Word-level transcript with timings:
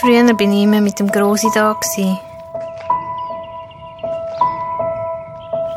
Früher 0.00 0.34
bin 0.34 0.52
ich 0.52 0.64
immer 0.64 0.82
mit 0.82 0.98
dem 0.98 1.10
Grossi 1.10 1.48
da. 1.54 1.74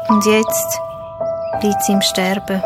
Und 0.09 0.25
jetzt 0.25 0.79
liegt 1.61 1.81
sie 1.83 1.93
im 1.93 2.01
Sterben. 2.01 2.61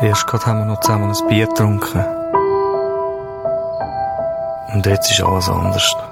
Erst 0.00 0.26
gerade 0.28 0.46
haben 0.46 0.58
wir 0.60 0.64
noch 0.66 0.80
zusammen 0.80 1.10
ein 1.10 1.28
Bier 1.28 1.48
getrunken. 1.48 2.04
Und 4.74 4.86
jetzt 4.86 5.10
ist 5.10 5.22
alles 5.22 5.48
anders. 5.48 6.11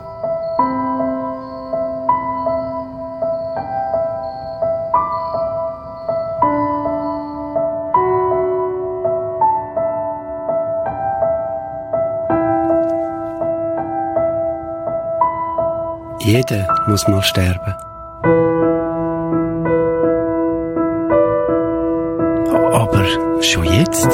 Muss 16.90 17.06
mal 17.06 17.22
sterben. 17.22 17.74
Aber 22.72 23.04
schon 23.40 23.64
jetzt? 23.64 24.10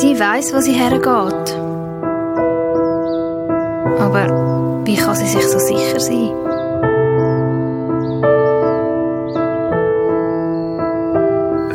Sie 0.00 0.20
weiß, 0.20 0.54
wo 0.54 0.60
sie 0.60 0.74
hergeht. 0.74 1.67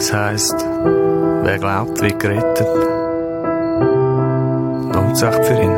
Es 0.04 0.12
heisst, 0.12 0.68
wer 1.44 1.58
glaubt, 1.60 2.02
wird 2.02 2.20
gerettet. 2.20 2.68
Lohnt 4.94 5.16
sich 5.18 5.30
für 5.30 5.62
ihn. 5.62 5.72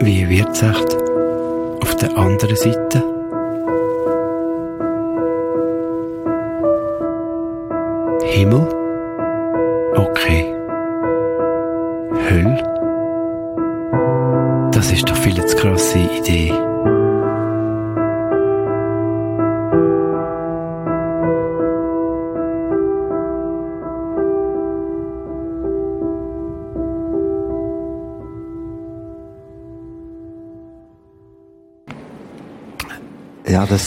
Wie 0.00 0.28
wird 0.28 0.50
es 0.50 0.62
echt 0.62 0.96
auf 1.80 1.94
der 1.94 2.18
anderen 2.18 2.56
Seite? 2.56 3.13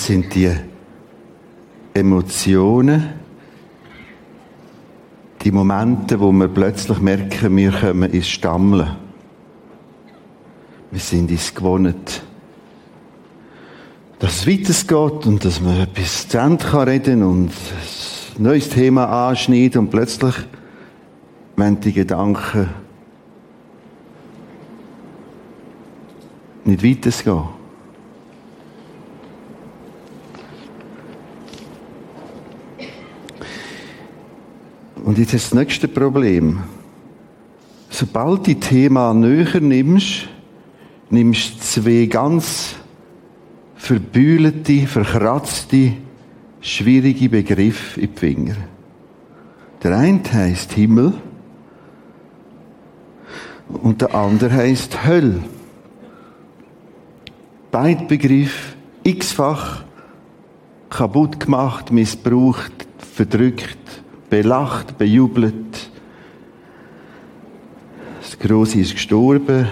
Sind 0.08 0.34
die 0.36 0.50
Emotionen, 1.94 3.10
die 5.42 5.52
Momente, 5.52 6.18
wo 6.18 6.32
wir 6.32 6.48
plötzlich 6.48 7.00
merken, 7.00 7.58
wir 7.58 7.74
kommen 7.74 8.10
ins 8.14 8.30
Stammeln. 8.30 8.96
Wir 10.92 11.00
sind 11.02 11.30
es 11.30 11.54
gewohnt, 11.54 12.24
dass 14.20 14.48
es 14.48 14.48
weitergeht 14.48 15.26
und 15.28 15.44
dass 15.44 15.60
man 15.60 15.82
etwas 15.82 16.30
zu 16.30 16.38
Ende 16.38 16.64
kann 16.64 16.88
reden 16.88 17.24
und 17.24 17.52
ein 18.38 18.44
neues 18.44 18.70
Thema 18.70 19.28
anschneiden 19.28 19.80
und 19.82 19.90
plötzlich 19.90 20.36
wenn 21.58 21.82
die 21.82 21.92
Gedanken 21.92 22.70
nicht 26.64 26.82
weitergehen. 26.82 27.57
Und 35.04 35.18
jetzt 35.18 35.34
das 35.34 35.54
nächste 35.54 35.88
Problem. 35.88 36.60
Sobald 37.90 38.48
das 38.48 38.70
Thema 38.70 39.14
näher 39.14 39.62
nimmst, 39.62 40.28
nimmst 41.10 41.56
du 41.56 41.60
zwei 41.60 42.06
ganz 42.06 42.76
verbühlte, 43.76 44.88
verkratzte, 44.88 45.94
schwierige 46.60 47.30
Begriffe 47.30 48.02
in 48.02 48.14
die 48.14 48.20
Finger. 48.20 48.56
Der 49.84 49.98
eine 49.98 50.22
heißt 50.32 50.74
Himmel 50.74 51.14
und 53.70 54.02
der 54.02 54.14
andere 54.16 54.52
heißt 54.52 55.06
Hölle. 55.06 55.44
Beide 57.72 58.06
Begriffe 58.06 58.76
x-fach 59.04 59.84
kaputt 60.90 61.40
gemacht, 61.40 61.92
missbraucht, 61.92 62.88
verdrückt, 62.98 64.04
belacht, 64.30 64.98
bejubelt. 64.98 65.90
Das 68.22 68.38
Grosse 68.40 68.80
ist 68.80 68.94
gestorben. 68.94 69.68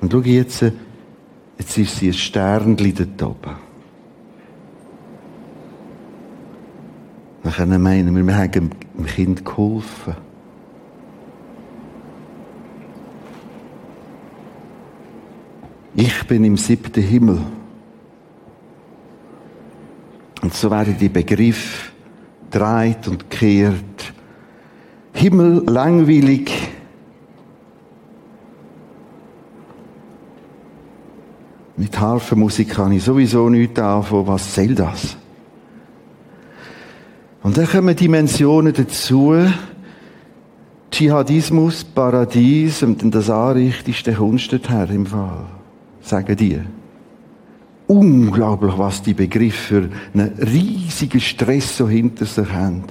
Und 0.00 0.12
schau 0.12 0.20
jetzt, 0.20 0.62
jetzt 1.58 1.78
ist 1.78 1.96
sie 1.96 2.08
ein 2.08 2.12
Sternli 2.14 2.92
dort 2.92 3.22
oben. 3.22 3.56
Dann 7.42 7.52
können 7.52 7.82
meinen 7.82 8.14
wir, 8.14 8.26
wir 8.26 8.36
haben 8.36 8.50
dem 8.50 9.06
Kind 9.06 9.44
geholfen. 9.44 10.16
Ich 15.94 16.26
bin 16.26 16.44
im 16.44 16.56
siebten 16.56 17.02
Himmel. 17.02 17.40
Und 20.42 20.52
so 20.52 20.70
werden 20.70 20.96
die 20.98 21.08
Begriffe 21.08 21.95
dreht 22.50 23.08
und 23.08 23.30
kehrt. 23.30 24.12
Himmel 25.12 25.62
langweilig. 25.66 26.50
Mit 31.76 31.98
Harfenmusik 31.98 32.70
kann 32.70 32.92
ich 32.92 33.04
sowieso 33.04 33.48
nichts 33.48 33.78
anfangen. 33.78 34.26
Was 34.26 34.54
soll 34.54 34.74
das? 34.74 35.16
Und 37.42 37.56
dann 37.56 37.66
kommen 37.66 37.94
Dimensionen 37.94 38.72
dazu. 38.72 39.36
Dschihadismus, 40.90 41.84
Paradies 41.84 42.82
und 42.82 43.14
das 43.14 43.28
Anrichtigste 43.28 44.16
du 44.16 44.58
her 44.68 44.88
im 44.90 45.04
Fall. 45.04 45.44
Sagen 46.00 46.36
die. 46.36 46.60
Unglaublich, 47.86 48.76
was 48.76 49.02
die 49.02 49.14
Begriffe 49.14 49.58
für 49.58 49.90
einen 50.12 50.32
riesigen 50.38 51.20
Stress 51.20 51.76
so 51.76 51.88
hinter 51.88 52.26
sich 52.26 52.50
haben. 52.52 52.82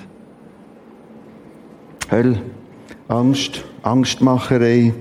Hölle, 2.10 2.42
Angst, 3.08 3.66
Angstmacherei. 3.82 4.94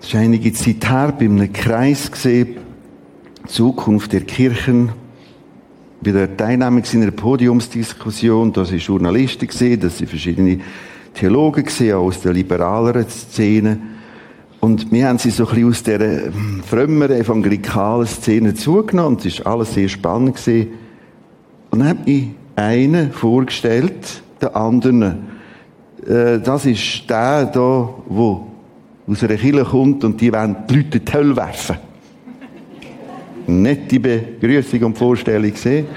Es 0.00 0.08
ist 0.08 0.14
einige 0.16 0.52
Zeit 0.52 0.88
her 0.90 1.14
bei 1.16 1.26
einem 1.26 1.52
Kreis 1.52 2.10
gesehen, 2.10 2.56
Zukunft 3.46 4.12
der 4.12 4.22
Kirchen. 4.22 4.90
Bei 6.02 6.10
der 6.10 6.36
Teilnahme 6.36 6.82
in 6.92 7.02
einer 7.02 7.12
Podiumsdiskussion, 7.12 8.52
da 8.52 8.64
sind 8.64 8.82
Journalisten 8.82 9.46
gesehen, 9.46 9.80
das 9.80 9.98
sind 9.98 10.10
verschiedene 10.10 10.58
Theologen 11.14 11.64
gesehen, 11.64 11.94
auch 11.94 12.06
aus 12.06 12.20
der 12.20 12.32
liberaleren 12.32 13.08
Szene. 13.08 13.78
Und 14.64 14.90
wir 14.90 15.08
haben 15.08 15.18
sie 15.18 15.28
so 15.28 15.46
ein 15.46 15.50
bisschen 15.50 15.68
aus 15.68 15.82
dieser 15.82 16.32
frömmeren 16.66 17.20
evangelikalen 17.20 18.06
Szene 18.06 18.54
zugenommen. 18.54 19.18
Es 19.22 19.44
war 19.44 19.52
alles 19.52 19.74
sehr 19.74 19.90
spannend. 19.90 20.36
Gewesen. 20.36 20.68
Und 21.70 21.80
dann 21.80 21.88
hat 21.88 22.06
mich 22.06 22.28
einen 22.56 23.12
vorgestellt, 23.12 24.22
der 24.40 24.56
anderen. 24.56 25.26
Äh, 26.06 26.38
das 26.38 26.64
ist 26.64 27.10
der 27.10 27.44
da, 27.44 27.44
der 27.44 27.60
aus 27.60 29.22
einer 29.22 29.36
Kirche 29.36 29.64
kommt 29.64 30.02
und 30.02 30.18
die 30.18 30.32
wollen 30.32 30.56
die 30.70 30.76
Leute 30.76 30.96
in 30.96 31.04
die 31.04 31.12
Hölle 31.12 31.36
werfen. 31.36 31.76
Nette 33.46 34.00
Begrüßung 34.00 34.82
und 34.82 34.96
Vorstellung 34.96 35.50
gesehen. 35.50 35.88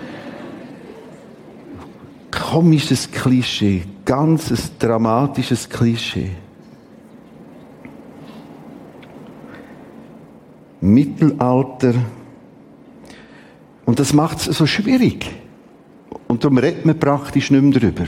komisches 2.29 3.09
Klischee, 3.09 3.83
ganz 4.03 4.51
ein 4.51 4.59
dramatisches 4.77 5.69
Klischee. 5.69 6.31
Mittelalter. 10.81 11.93
Und 13.85 13.99
das 13.99 14.13
macht 14.13 14.39
es 14.39 14.57
so 14.57 14.65
schwierig. 14.65 15.29
Und 16.27 16.43
darum 16.43 16.57
redet 16.57 16.85
man 16.85 16.99
praktisch 16.99 17.51
nicht 17.51 17.61
mehr 17.61 17.79
darüber. 17.79 18.05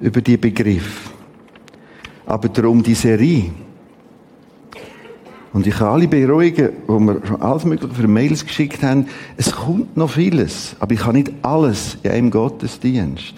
Über 0.00 0.20
die 0.20 0.36
Begriff. 0.36 1.10
Aber 2.26 2.48
darum 2.48 2.82
die 2.82 2.94
Serie. 2.94 3.50
Und 5.52 5.66
ich 5.66 5.74
kann 5.74 5.88
alle 5.88 6.08
beruhigen, 6.08 6.70
wo 6.86 6.98
wir 7.00 7.26
schon 7.26 7.42
alles 7.42 7.64
Mögliche 7.64 7.94
für 7.94 8.08
Mails 8.08 8.46
geschickt 8.46 8.82
haben. 8.82 9.06
Es 9.36 9.52
kommt 9.52 9.96
noch 9.96 10.10
vieles, 10.10 10.76
aber 10.78 10.94
ich 10.94 11.04
habe 11.04 11.18
nicht 11.18 11.32
alles 11.42 11.98
in 12.02 12.10
einem 12.12 12.30
Gottesdienst. 12.30 13.34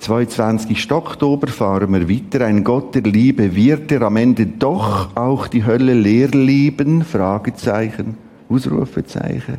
22. 0.00 0.92
Oktober 0.92 1.48
fahren 1.48 1.92
wir 1.92 2.08
weiter. 2.08 2.46
Ein 2.46 2.64
Gott 2.64 2.94
der 2.94 3.02
Liebe 3.02 3.54
wird 3.54 3.92
er 3.92 4.00
am 4.02 4.16
Ende 4.16 4.46
doch 4.46 5.14
auch 5.14 5.46
die 5.46 5.66
Hölle 5.66 5.92
leer 5.92 6.28
lieben? 6.28 7.04
Fragezeichen, 7.04 8.16
Ausrufezeichen. 8.48 9.58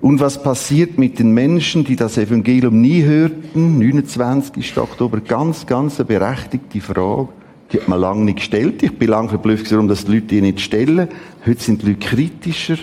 Und 0.00 0.20
was 0.20 0.40
passiert 0.40 0.96
mit 0.96 1.18
den 1.18 1.32
Menschen, 1.32 1.84
die 1.84 1.96
das 1.96 2.18
Evangelium 2.18 2.80
nie 2.80 3.02
hörten? 3.02 3.78
29. 3.78 4.78
Oktober, 4.78 5.20
ganz, 5.20 5.66
ganz 5.66 5.98
eine 5.98 6.06
berechtigte 6.06 6.80
Frage. 6.80 7.30
Die 7.72 7.80
hat 7.80 7.88
man 7.88 8.00
lange 8.00 8.24
nicht 8.24 8.36
gestellt. 8.36 8.80
Ich 8.84 8.96
bin 8.96 9.08
lange 9.08 9.28
verblüfft, 9.28 9.70
warum 9.72 9.88
das 9.88 10.04
die 10.04 10.12
Leute 10.12 10.26
die 10.26 10.40
nicht 10.40 10.60
stellen. 10.60 11.08
Heute 11.44 11.60
sind 11.60 11.82
die 11.82 11.88
Leute 11.88 11.98
kritischer. 11.98 12.76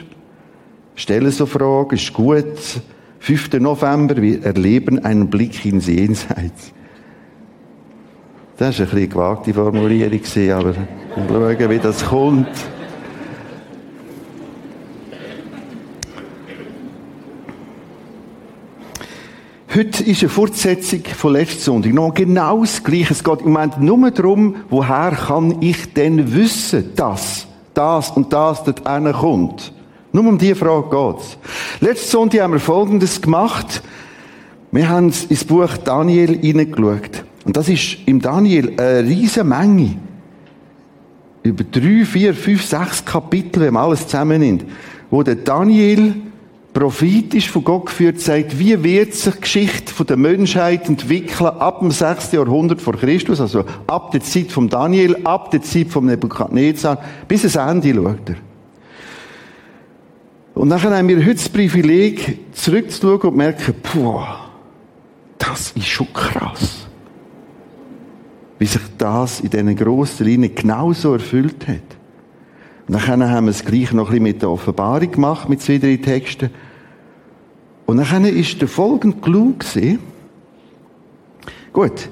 Stellen 0.94 1.32
so 1.32 1.46
Fragen, 1.46 1.96
ist 1.96 2.12
gut. 2.12 2.82
5. 3.20 3.54
November, 3.60 4.22
wir 4.22 4.44
erleben 4.44 5.00
einen 5.04 5.30
Blick 5.30 5.66
ins 5.66 5.88
Jenseits. 5.88 6.74
Das 8.58 8.80
war 8.80 8.86
eine 8.86 8.94
bisschen 8.94 9.10
gewagte 9.10 9.54
Formulierung, 9.54 10.22
aber 10.54 10.76
wir 10.76 11.58
schauen, 11.58 11.70
wie 11.70 11.80
das 11.80 12.06
kommt. 12.06 12.48
Heute 19.78 20.04
ist 20.06 20.24
eine 20.24 20.30
Fortsetzung 20.30 21.02
von 21.04 21.34
letzten 21.34 21.60
Sonntag. 21.60 21.94
Noch 21.94 22.12
genau 22.12 22.62
das 22.62 22.84
Gleiche. 22.84 23.14
Es 23.14 23.24
geht 23.24 23.42
im 23.42 23.52
Moment 23.52 23.80
nur 23.80 24.10
darum, 24.10 24.56
woher 24.70 25.12
kann 25.12 25.62
ich 25.62 25.94
denn 25.94 26.34
wissen, 26.34 26.96
dass 26.96 27.48
das 27.76 28.10
und 28.10 28.34
das 28.34 28.64
dort 28.64 28.84
kommt. 29.14 29.74
Nur 30.18 30.30
um 30.30 30.38
diese 30.40 30.56
Frage 30.56 30.90
geht's. 30.90 31.38
Letzten 31.80 32.10
Sonntag 32.10 32.42
haben 32.42 32.54
wir 32.54 32.60
Folgendes 32.60 33.22
gemacht. 33.22 33.84
Wir 34.72 34.90
haben 34.90 35.14
ins 35.30 35.46
Buch 35.46 35.78
Daniel 35.78 36.40
hineingeschaut. 36.40 37.24
Und 37.46 37.56
das 37.56 37.70
ist 37.70 37.98
im 38.08 38.20
Daniel 38.20 38.74
eine 38.80 39.08
riesige 39.08 39.44
Menge. 39.44 40.00
Über 41.44 41.64
drei, 41.64 42.04
vier, 42.04 42.34
fünf, 42.34 42.66
sechs 42.66 43.06
Kapitel, 43.06 43.62
wenn 43.62 43.76
man 43.76 43.84
alles 43.84 44.08
zusammennimmt, 44.08 44.66
wo 45.12 45.22
der 45.22 45.36
Daniel 45.36 46.16
prophetisch 46.74 47.52
von 47.52 47.64
Gott 47.64 47.86
geführt 47.86 48.20
sagt, 48.20 48.58
wie 48.58 48.84
wird 48.84 49.14
sich 49.14 49.36
die 49.36 49.42
Geschichte 49.42 50.04
der 50.04 50.18
Menschheit 50.18 50.90
entwickeln 50.90 51.46
ab 51.60 51.82
dem 51.82 51.92
6. 51.92 52.32
Jahrhundert 52.32 52.82
vor 52.82 52.96
Christus, 52.96 53.40
also 53.40 53.66
ab 53.86 54.10
der 54.10 54.22
Zeit 54.22 54.52
von 54.52 54.68
Daniel, 54.68 55.16
ab 55.26 55.52
der 55.52 55.62
Zeit 55.62 55.90
von 55.90 56.08
Nebukadnezar, 56.08 57.04
bis 57.28 57.56
ans 57.56 57.84
Ende 57.84 57.94
schaut 57.94 58.30
er. 58.30 58.47
Und 60.68 60.72
dann 60.72 60.94
haben 60.94 61.08
wir 61.08 61.16
heute 61.20 61.36
das 61.36 61.48
Privileg, 61.48 62.40
zurückzuschauen 62.52 63.22
und 63.22 63.38
merken, 63.38 63.74
puh, 63.82 64.20
das 65.38 65.72
ist 65.72 65.88
schon 65.88 66.12
krass. 66.12 66.88
Wie 68.60 68.66
sich 68.66 68.82
das 68.98 69.40
in 69.40 69.50
diesen 69.50 69.78
grossen 69.78 70.26
Linien 70.26 70.54
genauso 70.54 71.14
erfüllt 71.14 71.70
hat. 71.70 71.80
Und 72.86 72.96
dann 72.96 73.30
haben 73.30 73.46
wir 73.46 73.52
es 73.52 73.64
gleich 73.64 73.94
noch 73.94 74.08
ein 74.08 74.10
bisschen 74.10 74.24
mit 74.24 74.42
der 74.42 74.50
Offenbarung 74.50 75.10
gemacht, 75.10 75.48
mit 75.48 75.62
zwei, 75.62 75.78
drei 75.78 75.96
Texten. 75.96 76.50
Und 77.86 78.06
dann 78.06 78.26
ist 78.26 78.60
der 78.60 78.68
folgende 78.68 79.20
Clou 79.22 79.54
gewesen. 79.58 80.00
Gut. 81.72 82.10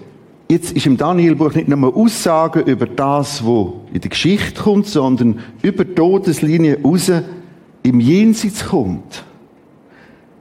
Jetzt 0.48 0.72
ist 0.72 0.86
im 0.86 0.96
Danielbuch 0.96 1.56
nicht 1.56 1.68
nur 1.68 1.94
Aussagen 1.94 2.64
über 2.68 2.86
das, 2.86 3.44
was 3.46 3.68
in 3.92 4.00
der 4.00 4.12
Geschichte 4.12 4.62
kommt, 4.62 4.86
sondern 4.86 5.40
über 5.62 5.84
die 5.84 5.96
Todeslinie 5.96 6.80
raus 6.82 7.12
im 7.86 8.00
Jenseits 8.00 8.66
kommt. 8.66 9.24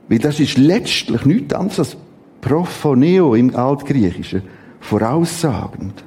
Weil 0.08 0.18
das 0.18 0.40
ist 0.40 0.56
letztlich 0.56 1.24
nichts 1.24 1.54
anderes 1.54 1.78
als 1.78 1.96
Prophoneo 2.40 3.34
im 3.34 3.54
Altgriechischen. 3.54 4.42
Voraussagend. 4.80 6.04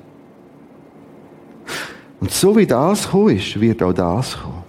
Und 2.20 2.32
so 2.32 2.56
wie 2.56 2.66
das 2.66 3.06
gekommen 3.06 3.38
ist, 3.38 3.60
wird 3.60 3.84
auch 3.84 3.94
das 3.94 4.38
kommen. 4.38 4.64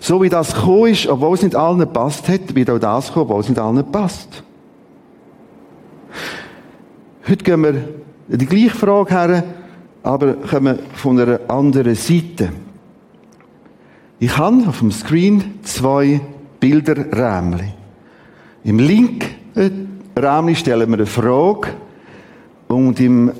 So 0.00 0.20
wie 0.20 0.28
das 0.28 0.54
gekommen 0.54 0.92
ist, 0.92 1.06
obwohl 1.06 1.34
es 1.34 1.42
nicht 1.42 1.54
allen 1.54 1.92
passt 1.92 2.28
hat, 2.28 2.54
wird 2.54 2.70
auch 2.70 2.78
das 2.78 3.12
kommen, 3.12 3.26
obwohl 3.26 3.40
es 3.40 3.48
nicht 3.48 3.58
allen 3.58 3.90
passt. 3.90 4.42
Heute 7.28 7.44
gehen 7.44 7.62
wir 7.62 7.74
die 8.28 8.46
gleiche 8.46 8.70
Frage 8.70 9.10
her, 9.10 9.44
aber 10.02 10.34
kommen 10.34 10.78
von 10.94 11.20
einer 11.20 11.40
anderen 11.48 11.94
Seite. 11.94 12.50
Ich 14.22 14.36
habe 14.36 14.68
auf 14.68 14.80
dem 14.80 14.92
Screen 14.92 15.54
zwei 15.62 16.20
Bilderrämchen. 16.60 17.72
Im 18.64 18.78
linken 18.78 19.30
Rahmen 20.14 20.54
stellen 20.54 20.90
wir 20.90 20.98
eine 20.98 21.06
Frage 21.06 21.68
und 22.68 23.00
im 23.00 23.32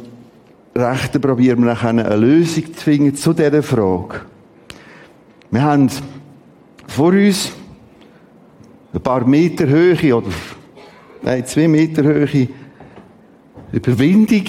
rechten 0.75 1.21
probieren 1.21 1.67
wir 1.67 1.79
eine 1.85 2.17
Lösung 2.17 2.75
zu 2.75 2.83
finden 2.83 3.15
zu 3.15 3.35
dieser 3.35 3.63
Frage. 3.63 4.23
Wir 5.51 5.61
haben 5.61 5.91
vor 6.87 7.13
uns 7.13 7.53
ein 8.95 9.03
paar 9.03 9.27
Meter 9.27 9.67
Höhe 9.67 10.17
oder 10.17 10.31
nein, 11.21 11.45
zwei 11.45 11.69
Meter 11.69 12.05
Höhe 12.05 12.49
Überwindung, 13.71 14.45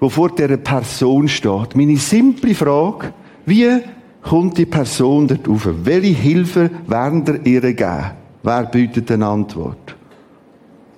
wo 0.00 0.08
vor 0.08 0.30
dieser 0.30 0.56
Person 0.56 1.28
steht. 1.28 1.76
Meine 1.76 1.98
simple 1.98 2.54
Frage, 2.54 3.12
wie 3.44 3.82
kommt 4.24 4.58
die 4.58 4.66
Person 4.66 5.28
dort 5.28 5.48
rauf? 5.48 5.68
Welche 5.84 6.08
Hilfe 6.08 6.70
werden 6.86 7.24
ihr 7.44 7.62
ihr 7.62 7.74
geben? 7.74 8.10
Wer 8.42 8.64
bietet 8.64 9.10
eine 9.10 9.26
Antwort? 9.26 9.94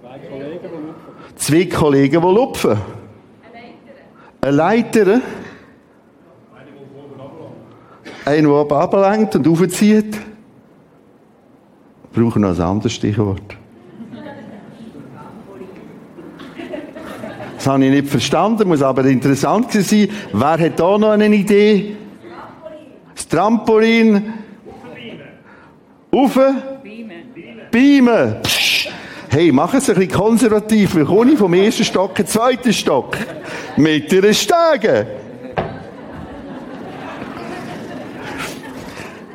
Zwei 0.02 0.18
Kollegen, 0.18 0.60
die 0.62 0.76
lupfen. 0.86 1.36
Zwei 1.36 1.64
Kollegen, 1.66 2.22
die 2.22 2.34
lupfen. 2.34 2.76
Eine 4.40 4.56
Leiter. 4.56 5.02
Eine 5.02 5.12
Leiter. 5.12 5.20
Einer, 8.24 8.48
der 8.48 8.50
oben 8.50 8.74
ablenkt 8.74 9.36
und 9.36 9.46
aufzieht. 9.46 10.16
Wir 12.12 12.24
brauchen 12.24 12.42
noch 12.42 12.56
ein 12.56 12.60
anderes 12.60 12.92
Stichwort. 12.92 13.56
Das 17.56 17.66
habe 17.66 17.84
ich 17.84 17.90
nicht 17.90 18.08
verstanden, 18.08 18.68
muss 18.68 18.82
aber 18.82 19.04
interessant 19.04 19.72
sein. 19.72 20.08
Wer 20.32 20.58
hat 20.58 20.78
da 20.80 20.98
noch 20.98 21.10
eine 21.10 21.26
Idee? 21.26 21.96
Das 23.28 23.38
Trampolin. 23.38 24.34
Ufe? 26.12 26.54
Beamen. 27.72 28.36
Hey, 29.28 29.50
mach 29.50 29.74
es 29.74 29.90
ein 29.90 29.96
bisschen 29.96 30.12
konservativ. 30.12 30.94
Wir 30.94 31.04
kommen 31.04 31.36
vom 31.36 31.52
ersten 31.54 31.84
Stock 31.84 32.10
in 32.18 32.24
den 32.24 32.26
zweiten 32.28 32.72
Stock. 32.72 33.16
Mit 33.76 34.12
ihren 34.12 34.32
Stegen. 34.32 35.06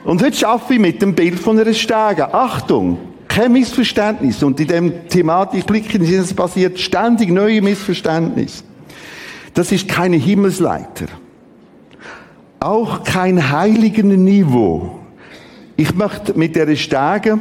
Und 0.06 0.24
heute 0.24 0.48
arbeite 0.48 0.74
ich 0.74 0.80
mit 0.80 1.02
dem 1.02 1.14
Bild 1.14 1.38
von 1.38 1.60
einer 1.60 1.74
Stege. 1.74 2.34
Achtung! 2.34 2.98
Kein 3.28 3.52
Missverständnis. 3.52 4.42
Und 4.42 4.60
in 4.62 4.68
dem 4.68 5.08
Thematik 5.10 5.66
Blicken 5.66 6.26
passiert 6.36 6.80
ständig 6.80 7.30
neue 7.30 7.62
Missverständnisse. 7.62 8.64
Das 9.54 9.72
ist 9.72 9.88
keine 9.88 10.16
Himmelsleiter. 10.16 11.08
Auch 12.62 13.04
kein 13.04 13.52
heiligen 13.52 14.24
Niveau. 14.24 15.00
Ich 15.76 15.94
möchte 15.94 16.38
mit 16.38 16.56
der 16.56 16.74
Stege 16.76 17.40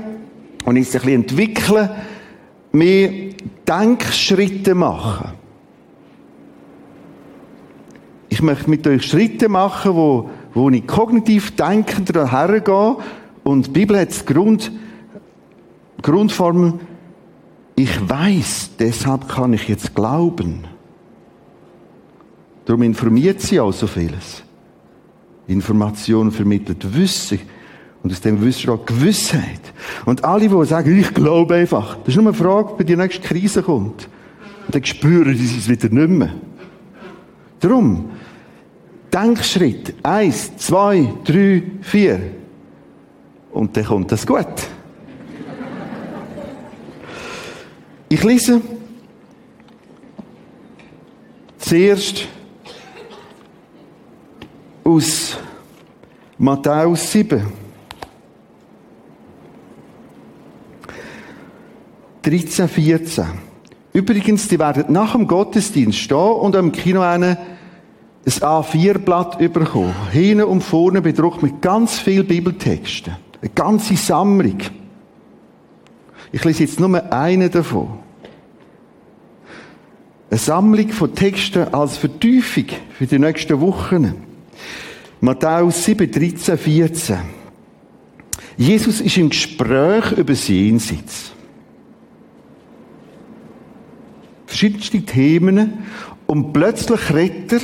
und 0.65 0.77
es 0.77 0.95
ein 0.95 1.00
bisschen 1.00 1.15
entwickeln, 1.23 1.91
mehr 2.73 3.11
Denkschritte 3.69 4.75
machen. 4.75 5.33
Ich 8.29 8.43
möchte 8.43 8.69
mit 8.69 8.87
euch 8.87 9.05
Schritte 9.05 9.49
machen, 9.49 9.95
wo 9.95 10.31
wo 10.55 10.71
ich 10.71 10.87
kognitiv 10.87 11.55
denkend 11.57 12.12
hergehe 12.15 12.97
und 13.45 13.67
die 13.69 13.71
Bibel 13.71 13.99
hat 13.99 14.09
die 14.21 14.33
Grund, 14.33 14.73
Grundformel, 16.03 16.75
ich 17.77 18.09
weiß, 18.09 18.71
deshalb 18.79 19.29
kann 19.29 19.53
ich 19.53 19.69
jetzt 19.69 19.95
glauben. 19.95 20.65
Darum 22.65 22.83
informiert 22.83 23.41
sie 23.41 23.61
auch 23.61 23.73
so 23.73 23.87
vieles. 23.87 24.43
Information 25.50 26.30
vermittelt 26.30 26.95
Wissen. 26.95 27.40
Und 28.02 28.12
aus 28.12 28.21
dem 28.23 28.40
du 28.40 28.73
auch 28.73 28.87
Gewissheit. 28.87 29.61
Und 30.07 30.25
alle, 30.25 30.49
die 30.49 30.64
sagen, 30.66 30.99
ich 30.99 31.12
glaube 31.12 31.57
einfach, 31.57 31.97
das 31.99 32.09
ist 32.09 32.16
nur 32.16 32.28
eine 32.28 32.35
Frage, 32.35 32.71
wenn 32.78 32.87
die 32.87 32.97
nächste 32.97 33.21
Krise 33.21 33.62
kommt. 33.62 34.09
Und 34.66 34.75
dann 34.75 34.85
spüren 34.85 35.37
sie 35.37 35.59
es 35.59 35.69
wieder 35.69 35.90
nicht 35.90 36.09
mehr. 36.09 36.33
Darum, 37.61 38.11
Denkschritt. 39.12 39.95
Eins, 40.02 40.57
zwei, 40.57 41.12
drei, 41.25 41.62
vier. 41.83 42.21
Und 43.52 43.76
dann 43.76 43.85
kommt 43.85 44.12
das 44.12 44.26
gut. 44.26 44.47
Ich 48.09 48.25
lese 48.25 48.61
zuerst 51.59 52.26
aus 54.84 55.37
Matthäus 56.38 57.12
7. 57.12 57.42
13, 62.22 62.68
14. 62.68 63.25
Übrigens, 63.92 64.46
die 64.49 64.58
werden 64.58 64.92
nach 64.92 65.12
dem 65.12 65.26
Gottesdienst 65.26 65.99
stehen 65.99 66.16
und 66.16 66.54
am 66.54 66.70
Kino 66.72 67.00
einen 67.00 67.37
ein 68.26 68.32
A4-Blatt 68.32 69.38
bekommen. 69.52 69.94
Hinten 70.12 70.44
und 70.44 70.62
vorne 70.62 71.00
bedruckt 71.00 71.42
mit 71.42 71.62
ganz 71.62 71.99
vielen 71.99 72.26
Bibeltexten. 72.26 73.16
Eine 73.40 73.50
ganze 73.50 73.96
Sammlung. 73.96 74.58
Ich 76.30 76.44
lese 76.44 76.64
jetzt 76.64 76.78
nur 76.78 77.12
einen 77.12 77.50
davon. 77.50 77.88
Eine 80.30 80.38
Sammlung 80.38 80.90
von 80.90 81.14
Texten 81.14 81.75
als 81.75 81.96
Vertiefung 81.96 82.66
für 82.92 83.06
die 83.06 83.18
nächsten 83.18 83.60
Wochen. 83.60 84.29
Matthäus 85.21 85.85
7, 85.85 86.11
13, 86.11 86.57
14. 86.57 87.19
Jesus 88.57 89.00
ist 89.00 89.19
im 89.19 89.29
Gespräch 89.29 90.12
über 90.12 90.33
das 90.33 90.49
Jenseits. 90.49 91.33
Verschiedenste 94.47 95.03
Themen. 95.03 95.85
Und 96.27 96.53
plötzlich 96.53 97.12
redet 97.12 97.53
er 97.53 97.61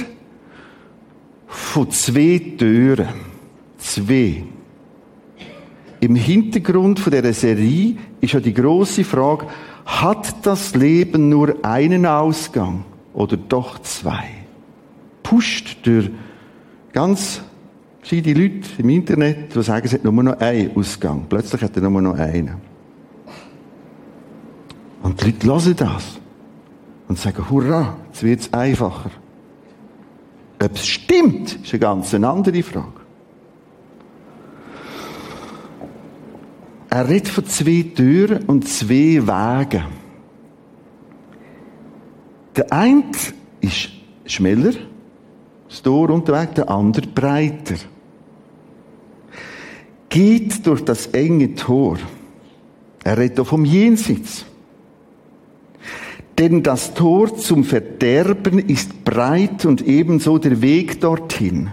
von 1.46 1.90
zwei 1.90 2.54
Türen. 2.58 3.08
Zwei. 3.78 4.44
Im 6.00 6.14
Hintergrund 6.14 7.00
von 7.00 7.12
dieser 7.12 7.32
Serie 7.32 7.96
ist 8.20 8.34
ja 8.34 8.40
die 8.40 8.52
große 8.54 9.04
Frage, 9.04 9.46
hat 9.86 10.44
das 10.44 10.74
Leben 10.74 11.28
nur 11.28 11.64
einen 11.64 12.04
Ausgang 12.04 12.84
oder 13.14 13.36
doch 13.36 13.78
zwei? 13.80 14.28
Pusht 15.22 15.78
durch 15.84 16.10
ganz 16.96 17.42
verschiedene 17.98 18.40
Leute 18.40 18.70
im 18.78 18.88
Internet, 18.88 19.54
die 19.54 19.62
sagen, 19.62 19.84
es 19.84 19.92
hat 19.92 20.02
nur 20.02 20.14
noch 20.14 20.40
einen 20.40 20.74
Ausgang. 20.74 21.26
Plötzlich 21.28 21.60
hat 21.60 21.76
er 21.76 21.90
nur 21.90 22.00
noch 22.00 22.16
einen. 22.16 22.54
Und 25.02 25.22
die 25.22 25.46
Leute 25.46 25.66
hören 25.66 25.76
das 25.76 26.18
und 27.06 27.18
sagen, 27.18 27.50
hurra, 27.50 27.98
jetzt 28.06 28.22
wird 28.22 28.40
es 28.40 28.52
einfacher. 28.54 29.10
Ob 30.58 30.74
es 30.74 30.86
stimmt, 30.86 31.56
ist 31.62 31.74
eine 31.74 31.80
ganz 31.80 32.14
andere 32.14 32.62
Frage. 32.62 33.00
Er 36.88 37.06
redet 37.06 37.28
von 37.28 37.44
zwei 37.44 37.90
Türen 37.94 38.44
und 38.46 38.66
zwei 38.66 39.20
Wegen. 39.20 39.84
Der 42.56 42.72
eine 42.72 43.04
ist 43.60 43.90
schneller, 44.24 44.72
das 45.76 45.82
Tor 45.82 46.08
und 46.10 46.26
der 46.28 46.70
andere 46.70 47.06
breiter. 47.06 47.74
Geht 50.08 50.66
durch 50.66 50.82
das 50.82 51.08
enge 51.08 51.54
Tor. 51.54 51.98
Er 53.04 53.18
redet 53.18 53.40
auch 53.40 53.46
vom 53.46 53.64
Jenseits. 53.66 54.46
Denn 56.38 56.62
das 56.62 56.94
Tor 56.94 57.36
zum 57.36 57.64
Verderben 57.64 58.58
ist 58.58 59.04
breit 59.04 59.66
und 59.66 59.86
ebenso 59.86 60.38
der 60.38 60.62
Weg 60.62 61.00
dorthin. 61.00 61.70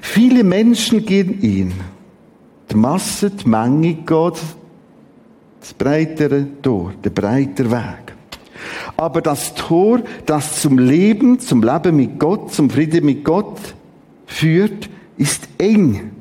Viele 0.00 0.42
Menschen 0.42 1.04
gehen 1.04 1.42
ihn. 1.42 1.74
Die 2.70 2.76
Masse, 2.76 3.30
die 3.30 3.48
Menge 3.48 3.94
geht 3.94 4.42
das 5.60 5.74
breitere 5.76 6.46
Tor, 6.62 6.92
der 7.04 7.10
breite 7.10 7.70
Weg. 7.70 8.05
Aber 8.96 9.20
das 9.20 9.54
Tor, 9.54 10.02
das 10.26 10.60
zum 10.60 10.78
Leben, 10.78 11.38
zum 11.38 11.62
Leben 11.62 11.96
mit 11.96 12.18
Gott, 12.18 12.52
zum 12.52 12.70
Frieden 12.70 13.04
mit 13.04 13.24
Gott 13.24 13.74
führt, 14.26 14.88
ist 15.16 15.48
eng. 15.58 16.12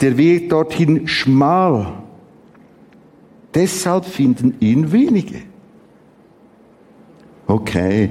Der 0.00 0.16
Weg 0.16 0.50
dorthin 0.50 1.06
schmal. 1.08 1.92
Deshalb 3.54 4.04
finden 4.04 4.54
ihn 4.60 4.92
wenige. 4.92 5.42
Okay, 7.46 8.10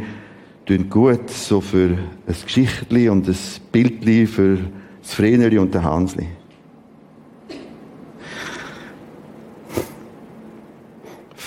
tun 0.66 0.90
gut, 0.90 1.30
so 1.30 1.62
für 1.62 1.98
ein 2.28 2.36
Geschichtli 2.44 3.08
und 3.08 3.28
ein 3.28 3.38
Bildli 3.72 4.28
für 4.28 4.58
das 5.02 5.14
Vreneli 5.14 5.58
und 5.58 5.74
den 5.74 5.84
Hansli. 5.84 6.28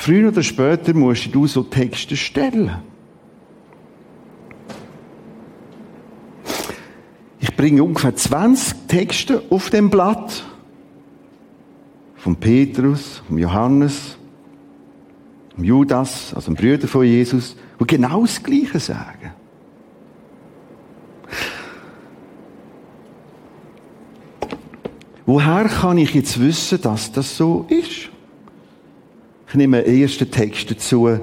Früher 0.04 0.30
oder 0.30 0.42
später 0.42 0.94
musst 0.94 1.32
du 1.32 1.46
so 1.46 1.62
Texte 1.62 2.16
stellen. 2.16 2.72
Ich 7.38 7.54
bringe 7.54 7.84
ungefähr 7.84 8.16
20 8.16 8.88
Texte 8.88 9.44
auf 9.48 9.70
dem 9.70 9.90
Blatt. 9.90 10.44
Von 12.16 12.34
Petrus, 12.34 13.22
von 13.28 13.38
Johannes, 13.38 14.18
vom 15.54 15.62
Judas, 15.62 16.34
also 16.34 16.52
dem 16.52 16.56
Brüder 16.56 16.88
von 16.88 17.06
Jesus, 17.06 17.54
die 17.78 17.86
genau 17.86 18.22
das 18.22 18.42
Gleiche 18.42 18.80
sagen. 18.80 19.30
Woher 25.26 25.66
kann 25.66 25.96
ich 25.96 26.12
jetzt 26.12 26.40
wissen, 26.40 26.82
dass 26.82 27.12
das 27.12 27.36
so 27.36 27.66
ist? 27.68 28.11
Ich 29.52 29.56
nehme 29.58 29.84
einen 29.84 30.00
ersten 30.00 30.30
Text 30.30 30.70
dazu, 30.70 31.20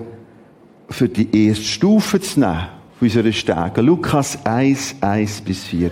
für 0.87 1.09
die 1.09 1.47
erste 1.47 1.63
Stufe 1.63 2.21
zu 2.21 2.39
nehmen, 2.39 2.67
von 2.99 3.07
unserer 3.07 3.31
Stege. 3.31 3.81
Lukas 3.81 4.45
1, 4.45 4.97
1 5.01 5.41
bis 5.41 5.63
4. 5.63 5.89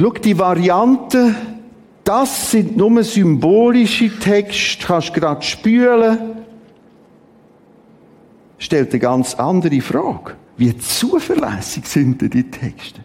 Schau, 0.00 0.10
die 0.14 0.36
Varianten, 0.36 1.36
das 2.02 2.50
sind 2.50 2.76
nur 2.76 3.04
symbolische 3.04 4.18
Texte, 4.18 4.84
kannst 4.84 5.14
gerade 5.14 5.42
spülen 5.42 6.18
stellt 8.58 8.90
eine 8.90 8.98
ganz 8.98 9.36
andere 9.36 9.80
Frage. 9.80 10.32
Wie 10.56 10.76
zuverlässig 10.76 11.86
sind 11.86 12.20
denn 12.20 12.30
die 12.30 12.50
Texte? 12.50 13.00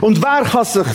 Und 0.00 0.22
wer 0.22 0.44
kann 0.44 0.64
sich 0.64 0.86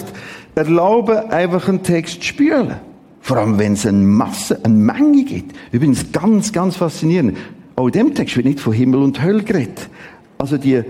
erlauben, 0.55 1.29
einfach 1.29 1.67
einen 1.67 1.83
Text 1.83 2.21
zu 2.21 2.27
spülen? 2.27 2.92
Vor 3.23 3.37
allem, 3.37 3.57
wenn 3.57 3.71
es 3.71 3.85
eine 3.85 3.99
Masse, 3.99 4.59
eine 4.65 4.75
Menge 4.75 5.23
gibt. 5.23 5.55
Übrigens 5.71 6.11
ganz, 6.11 6.51
ganz 6.51 6.75
faszinierend. 6.75 7.37
Auch 7.77 7.87
in 7.87 7.93
dem 7.93 8.13
Text 8.13 8.35
wird 8.35 8.45
nicht 8.45 8.59
von 8.59 8.73
Himmel 8.73 9.01
und 9.01 9.23
Hölle 9.23 9.43
geredet. 9.43 9.89
Also 10.37 10.57
die 10.57 10.83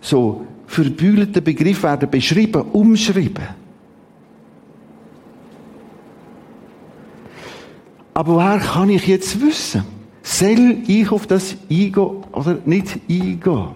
so 0.00 0.46
verbühlten 0.66 1.44
Begriffe 1.44 1.82
werden 1.82 2.08
beschrieben, 2.08 2.62
umschrieben. 2.72 3.44
Aber 8.14 8.36
woher 8.36 8.60
kann 8.60 8.88
ich 8.88 9.06
jetzt 9.06 9.38
wissen? 9.42 9.84
Soll 10.22 10.78
ich 10.86 11.12
auf 11.12 11.26
das 11.26 11.54
eingehen 11.70 12.24
oder 12.32 12.58
nicht 12.64 12.98
eingehen? 13.10 13.68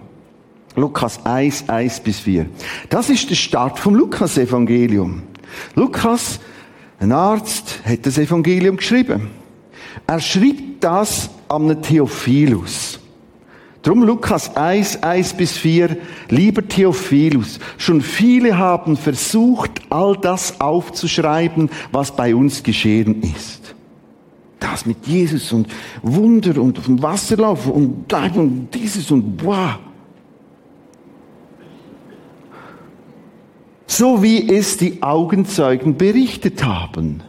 Lukas 0.75 1.23
1, 1.23 1.69
1 1.69 1.99
bis 1.99 2.21
4. 2.21 2.47
Das 2.89 3.11
ist 3.11 3.29
der 3.29 3.35
Start 3.35 3.77
vom 3.77 3.93
Lukas-Evangelium. 3.93 5.21
Lukas, 5.75 6.39
ein 7.03 7.11
Arzt, 7.11 7.81
hat 7.85 8.05
das 8.05 8.17
Evangelium 8.17 8.77
geschrieben. 8.77 9.29
Er 10.07 10.19
schreibt 10.19 10.83
das 10.83 11.29
an 11.47 11.81
Theophilus. 11.81 12.99
Drum 13.81 14.03
Lukas 14.03 14.55
1, 14.55 15.03
1 15.03 15.33
bis 15.33 15.57
4, 15.57 15.97
lieber 16.29 16.65
Theophilus, 16.65 17.59
schon 17.77 18.01
viele 18.01 18.57
haben 18.57 18.95
versucht, 18.95 19.81
all 19.89 20.15
das 20.15 20.61
aufzuschreiben, 20.61 21.69
was 21.91 22.15
bei 22.15 22.33
uns 22.33 22.63
geschehen 22.63 23.21
ist 23.21 23.75
das 24.63 24.85
mit 24.85 25.05
Jesus 25.05 25.51
und 25.51 25.67
Wunder 26.01 26.61
und 26.61 26.79
auf 26.79 26.85
dem 26.85 27.01
Wasser 27.03 27.35
laufen 27.37 27.71
und, 27.71 28.13
und 28.13 28.69
dieses 28.73 29.11
und 29.11 29.37
boah. 29.37 29.77
So 33.95 34.23
wie 34.23 34.51
es 34.51 34.77
die 34.77 35.03
Augenzeugen 35.03 35.97
berichtet 35.97 36.65
haben. 36.65 37.21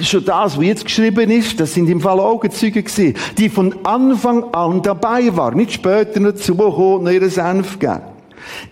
Schon 0.00 0.24
das, 0.24 0.56
was 0.56 0.64
jetzt 0.64 0.84
geschrieben 0.84 1.30
ist, 1.30 1.60
das 1.60 1.74
sind 1.74 1.88
im 1.88 2.00
Fall 2.00 2.18
Augenzeuge 2.18 2.82
gewesen, 2.82 3.14
die 3.38 3.48
von 3.48 3.72
Anfang 3.84 4.52
an 4.52 4.82
dabei 4.82 5.36
waren, 5.36 5.58
nicht 5.58 5.74
später 5.74 6.18
dazu 6.18 6.56
gekommen 6.56 7.06
und 7.06 7.12
ihre 7.12 7.30
Senf 7.30 7.78
gegeben. 7.78 8.02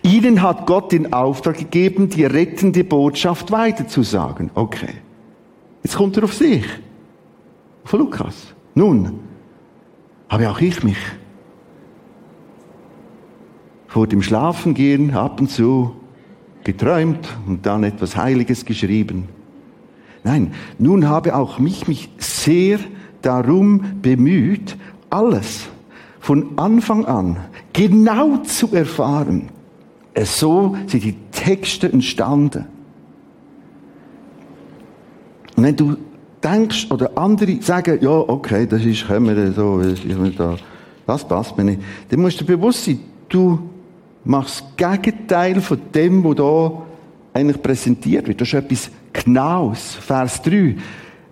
Ihnen 0.01 0.41
hat 0.41 0.67
Gott 0.67 0.91
den 0.91 1.13
Auftrag 1.13 1.57
gegeben, 1.57 2.09
die 2.09 2.25
rettende 2.25 2.83
Botschaft 2.83 3.49
weiterzusagen. 3.51 4.51
Okay. 4.53 4.95
Jetzt 5.83 5.95
kommt 5.95 6.17
er 6.17 6.25
auf 6.25 6.33
sich. 6.33 6.65
Auf 7.85 7.93
Lukas. 7.93 8.35
Nun, 8.75 9.21
habe 10.27 10.49
auch 10.49 10.59
ich 10.59 10.83
mich 10.83 10.97
vor 13.87 14.05
dem 14.05 14.21
Schlafengehen 14.21 15.13
ab 15.13 15.39
und 15.39 15.49
zu 15.49 15.95
geträumt 16.63 17.27
und 17.47 17.65
dann 17.65 17.83
etwas 17.83 18.15
Heiliges 18.15 18.65
geschrieben. 18.65 19.27
Nein, 20.23 20.53
nun 20.77 21.07
habe 21.07 21.35
auch 21.35 21.59
mich 21.59 21.87
mich 21.87 22.09
sehr 22.17 22.79
darum 23.21 24.01
bemüht, 24.01 24.77
alles 25.09 25.67
von 26.19 26.57
Anfang 26.57 27.05
an 27.05 27.37
genau 27.73 28.37
zu 28.37 28.73
erfahren. 28.73 29.49
So 30.23 30.77
sind 30.87 31.03
die 31.03 31.15
Texte 31.31 31.91
entstanden. 31.91 32.65
Und 35.55 35.63
wenn 35.63 35.75
du 35.75 35.97
denkst, 36.43 36.91
oder 36.91 37.17
andere 37.17 37.61
sagen, 37.61 37.99
ja, 38.01 38.09
okay, 38.09 38.67
das 38.67 38.83
ist, 38.83 39.07
können 39.07 39.35
wir 39.35 39.51
so, 39.51 39.81
das 41.07 41.27
passt 41.27 41.57
mir 41.57 41.63
nicht, 41.63 41.81
dann 42.09 42.21
musst 42.21 42.39
du 42.41 42.45
bewusst 42.45 42.85
sein, 42.85 42.99
du 43.29 43.59
machst 44.23 44.63
das 44.77 45.01
Gegenteil 45.01 45.61
von 45.61 45.79
dem, 45.93 46.23
was 46.23 46.35
da 46.35 46.81
eigentlich 47.33 47.61
präsentiert 47.61 48.27
wird. 48.27 48.41
Das 48.41 48.49
ist 48.49 48.53
etwas 48.53 48.91
Genaues. 49.13 49.95
Vers 49.95 50.41
3. 50.43 50.75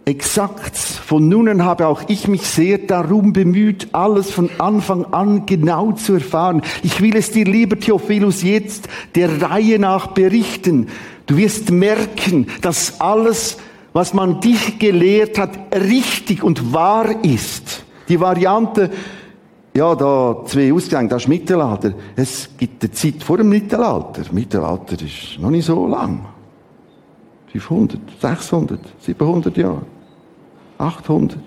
Exakts. 0.05 0.97
Von 0.97 1.29
nun 1.29 1.47
an 1.49 1.63
habe 1.63 1.87
auch 1.87 2.03
ich 2.07 2.27
mich 2.27 2.41
sehr 2.41 2.79
darum 2.79 3.31
bemüht, 3.31 3.89
alles 3.91 4.31
von 4.31 4.49
Anfang 4.57 5.05
an 5.05 5.45
genau 5.45 5.91
zu 5.91 6.15
erfahren. 6.15 6.61
Ich 6.83 6.99
will 6.99 7.15
es 7.15 7.31
dir, 7.31 7.45
lieber 7.45 7.79
Theophilus, 7.79 8.41
jetzt 8.41 8.89
der 9.15 9.41
Reihe 9.41 9.77
nach 9.77 10.07
berichten. 10.07 10.87
Du 11.27 11.37
wirst 11.37 11.71
merken, 11.71 12.47
dass 12.61 12.99
alles, 12.99 13.57
was 13.93 14.13
man 14.15 14.41
dich 14.41 14.79
gelehrt 14.79 15.37
hat, 15.37 15.51
richtig 15.75 16.43
und 16.43 16.73
wahr 16.73 17.23
ist. 17.23 17.83
Die 18.07 18.19
Variante, 18.19 18.89
ja, 19.79 19.95
da 19.95 20.43
zwei 20.45 20.73
Ausgänge, 20.73 21.07
das 21.07 21.23
ist 21.23 21.29
Mittelalter. 21.29 21.93
Es 22.17 22.49
gibt 22.57 22.83
eine 22.83 22.91
Zeit 22.91 23.23
vor 23.23 23.37
dem 23.37 23.47
Mittelalter. 23.47 24.23
Mittelalter 24.31 25.01
ist 25.01 25.39
noch 25.39 25.49
nicht 25.49 25.65
so 25.65 25.87
lang. 25.87 26.25
500, 27.53 27.99
600, 28.21 28.79
700 28.99 29.55
Jahre. 29.55 29.83
800. 30.77 31.39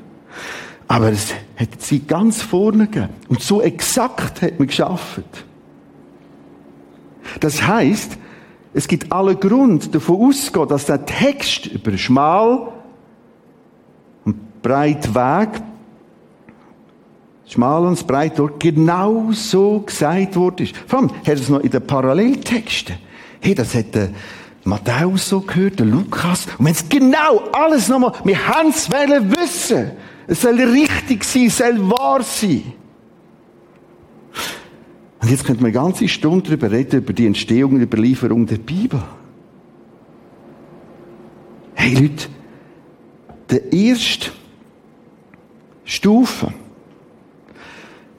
Aber 0.89 1.13
es 1.13 1.35
hat 1.57 1.81
sie 1.81 2.01
ganz 2.01 2.41
vorne 2.41 2.87
gegeben. 2.87 3.11
Und 3.29 3.43
so 3.43 3.61
exakt 3.61 4.41
hat 4.41 4.59
man 4.59 4.67
geschafft. 4.67 5.45
Das 7.39 7.67
heißt, 7.67 8.17
es 8.73 8.89
gibt 8.89 9.13
alle 9.13 9.37
Grund 9.37 9.95
davon 9.95 10.31
auszugehen, 10.31 10.69
dass 10.69 10.87
der 10.87 11.05
Text 11.05 11.67
über 11.67 11.99
schmal 11.99 12.69
und 14.25 14.63
breit 14.63 15.15
Weg, 15.15 15.63
schmal 17.47 17.85
und 17.85 18.07
breit 18.07 18.39
dort 18.39 18.61
genau 18.61 19.33
so 19.33 19.81
gesagt 19.81 20.37
worden 20.37 20.67
ist. 20.67 20.77
Vor 20.87 21.01
allem 21.01 21.11
hat 21.11 21.35
es 21.35 21.49
noch 21.49 21.61
in 21.61 21.71
den 21.71 21.87
Paralleltexten. 21.87 22.97
Hey, 23.41 23.55
das 23.55 23.75
hat 23.75 23.95
der 23.95 24.11
Matthäus 24.65 25.29
so 25.29 25.41
gehört, 25.41 25.79
der 25.79 25.87
Lukas. 25.87 26.47
Und 26.59 26.67
wenn 26.67 26.73
es 26.73 26.89
genau 26.89 27.43
alles 27.53 27.89
nochmal, 27.89 28.13
wir 28.25 28.47
haben 28.49 28.71
es 28.71 28.91
wissen. 28.91 29.93
Es 30.27 30.43
soll 30.43 30.61
richtig 30.61 31.25
sein, 31.25 31.47
es 31.47 31.59
soll 31.59 31.91
wahr 31.91 32.23
sein. 32.23 32.73
Und 35.21 35.31
jetzt 35.31 35.45
könnte 35.45 35.63
man 35.63 35.71
eine 35.71 35.73
ganze 35.73 36.09
Stunde 36.09 36.45
darüber 36.45 36.71
reden, 36.71 36.99
über 36.99 37.13
die 37.13 37.27
Entstehung 37.27 37.75
und 37.75 37.81
Überlieferung 37.81 38.47
der 38.47 38.59
Bibel. 38.59 39.03
Hey 41.75 41.95
Leute, 41.95 42.29
der 43.51 43.73
erste 43.73 44.31
Stufe, 45.85 46.53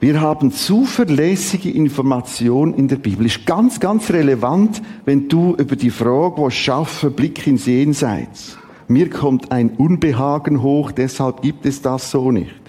wir 0.04 0.20
haben 0.20 0.52
zuverlässige 0.52 1.70
Information 1.70 2.74
in 2.74 2.88
der 2.88 2.96
Bibel. 2.96 3.24
Ist 3.24 3.46
ganz, 3.46 3.80
ganz 3.80 4.10
relevant, 4.10 4.82
wenn 5.06 5.30
du 5.30 5.54
über 5.54 5.76
die 5.76 5.88
Frage, 5.88 6.42
was 6.42 6.52
schaffe, 6.52 7.10
Blick 7.10 7.46
ins 7.46 7.64
Jenseits. 7.64 8.58
Mir 8.86 9.08
kommt 9.08 9.50
ein 9.50 9.70
Unbehagen 9.70 10.60
hoch, 10.60 10.92
deshalb 10.92 11.40
gibt 11.40 11.64
es 11.64 11.80
das 11.80 12.10
so 12.10 12.30
nicht. 12.30 12.60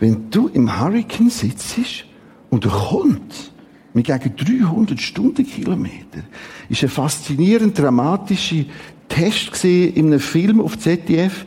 Wenn 0.00 0.28
du 0.28 0.48
im 0.48 0.80
Hurricane 0.80 1.30
sitzt 1.30 1.78
und 2.50 2.64
er 2.64 2.72
kommt 2.72 3.52
mit 3.94 4.06
gegen 4.06 4.34
300 4.34 5.00
Stundenkilometer. 5.00 6.24
Ist 6.68 6.82
ein 6.82 6.88
faszinierend 6.88 7.78
dramatischer 7.78 8.64
Test 9.08 9.52
gesehen 9.52 9.94
in 9.94 10.06
einem 10.06 10.18
Film 10.18 10.60
auf 10.60 10.76
ZDF. 10.80 11.46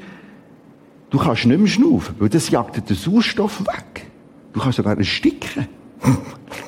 Du 1.15 1.21
kannst 1.21 1.45
nicht 1.45 1.57
mehr 1.57 1.67
schnaufen, 1.69 2.15
weil 2.19 2.27
das 2.27 2.49
jagt 2.49 2.89
den 2.89 2.93
Sauerstoff 2.93 3.61
weg. 3.61 4.05
Du 4.51 4.59
kannst 4.59 4.75
sogar 4.75 4.97
ersticken, 4.97 5.65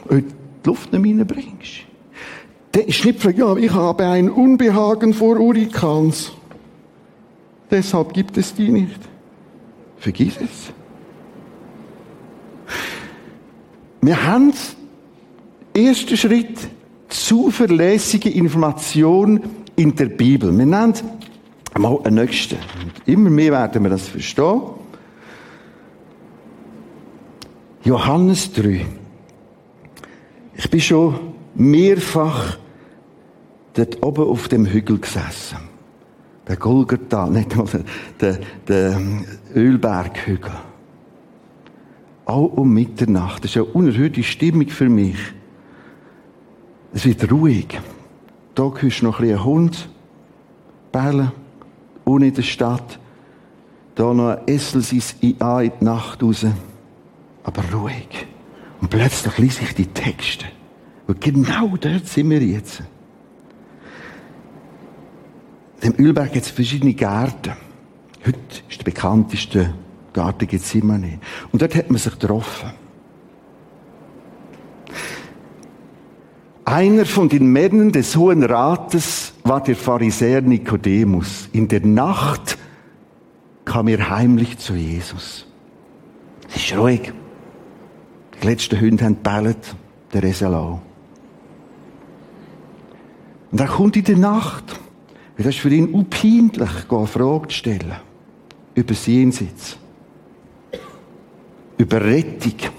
wenn 0.05 0.19
du 0.19 0.23
die 0.23 0.67
Luft 0.67 0.93
nicht 0.93 1.03
reinbringst. 1.03 1.79
Dann 2.71 2.83
ist 2.83 3.03
nicht 3.03 3.19
fragt, 3.19 3.37
ja, 3.37 3.57
ich 3.57 3.73
habe 3.73 4.05
ein 4.05 4.29
Unbehagen 4.29 5.13
vor 5.13 5.37
Hurrikans. 5.37 6.31
Deshalb 7.69 8.13
gibt 8.13 8.37
es 8.37 8.53
die 8.53 8.69
nicht. 8.69 9.01
Vergiss 9.97 10.37
es. 10.37 10.71
Wir 13.99 14.25
haben 14.25 14.53
ersten 15.73 16.15
Schritt 16.15 16.57
zuverlässige 17.09 18.29
Information 18.29 19.41
in 19.75 19.93
der 19.93 20.05
Bibel. 20.05 20.57
Wir 20.57 20.65
nennen 20.65 20.93
mal 21.75 21.99
einen 22.03 22.15
nächsten. 22.15 22.57
immer 23.05 23.29
mehr 23.29 23.51
werden 23.51 23.83
wir 23.83 23.89
das 23.89 24.07
verstehen. 24.07 24.61
Johannes 27.83 28.51
3. 28.53 28.85
Ich 30.55 30.69
bin 30.69 30.81
schon 30.81 31.15
mehrfach 31.55 32.57
dort 33.73 34.03
oben 34.03 34.25
auf 34.25 34.47
dem 34.47 34.65
Hügel 34.65 34.99
gesessen. 34.99 35.57
Der 36.47 36.57
Golgatha, 36.57 37.27
nicht 37.29 37.55
der, 38.19 38.39
der 38.67 39.01
Ölberghügel 39.55 40.51
auch 42.27 42.57
um 42.57 42.73
Mitternacht. 42.73 43.43
Das 43.43 43.51
ist 43.51 43.57
eine 43.57 43.65
unerhörte 43.65 44.21
Stimmung 44.21 44.67
für 44.67 44.89
mich. 44.89 45.17
Es 46.93 47.05
wird 47.05 47.31
ruhig. 47.31 47.79
Da 48.53 48.71
hörst 48.77 49.01
du 49.01 49.05
noch 49.05 49.19
ein 49.19 49.27
bisschen 49.27 49.43
Hund 49.43 49.89
bellen, 50.91 51.31
unten 52.07 52.29
in 52.29 52.33
der 52.33 52.41
Stadt. 52.41 52.99
Da 53.95 54.13
noch 54.13 54.29
ein 54.29 54.47
Essel 54.47 54.83
in 55.21 55.37
die 55.37 55.71
Nacht 55.81 56.23
raus. 56.23 56.45
Aber 57.43 57.63
ruhig. 57.73 58.27
Und 58.81 58.89
plötzlich 58.89 59.37
lese 59.37 59.63
ich 59.63 59.73
die 59.75 59.87
Texte. 59.87 60.45
Und 61.07 61.21
genau 61.21 61.75
dort 61.77 62.07
sind 62.07 62.29
wir 62.29 62.41
jetzt. 62.41 62.83
Im 65.81 65.93
Ölberg 65.97 66.33
gibt 66.33 66.45
es 66.45 66.51
verschiedene 66.51 66.93
Gärten. 66.93 67.53
Heute 68.25 68.39
ist 68.69 68.79
der 68.79 68.85
bekannteste 68.85 69.73
Garten 70.13 70.47
Gethsemane. 70.47 71.19
Und 71.51 71.61
dort 71.61 71.75
hat 71.75 71.89
man 71.89 71.99
sich 71.99 72.17
getroffen. 72.19 72.71
Einer 76.65 77.05
von 77.05 77.29
den 77.29 77.47
Männern 77.47 77.91
des 77.91 78.15
Hohen 78.17 78.43
Rates 78.43 79.26
war 79.47 79.61
der 79.61 79.75
Pharisäer 79.75 80.41
Nikodemus. 80.41 81.49
In 81.51 81.67
der 81.67 81.85
Nacht 81.85 82.57
kam 83.65 83.87
er 83.87 84.09
heimlich 84.09 84.57
zu 84.57 84.73
Jesus. 84.73 85.45
Es 86.49 86.55
ist 86.57 86.77
ruhig. 86.77 87.13
Die 88.41 88.47
letzten 88.47 88.79
Hunde 88.79 89.05
haben 89.05 89.15
gebellt, 89.15 89.75
der 90.13 90.23
Esel 90.23 90.53
Und 93.51 93.59
er 93.59 93.67
kommt 93.67 93.95
in 93.97 94.03
der 94.03 94.17
Nacht. 94.17 94.79
Das 95.37 95.47
ist 95.47 95.59
für 95.59 95.69
ihn 95.69 95.93
unpeinlich, 95.93 96.89
eine 96.89 97.07
Frage 97.07 97.47
zu 97.49 97.55
stellen. 97.55 97.93
Über 98.75 98.93
Jenseits 98.93 99.77
über 101.77 102.03
Rettung. 102.03 102.76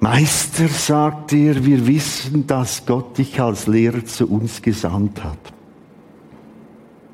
Meister, 0.00 0.68
sagt 0.68 1.32
er, 1.32 1.64
wir 1.64 1.86
wissen, 1.86 2.46
dass 2.46 2.86
Gott 2.86 3.18
dich 3.18 3.40
als 3.40 3.66
Lehrer 3.66 4.04
zu 4.04 4.28
uns 4.28 4.62
gesandt 4.62 5.22
hat. 5.24 5.38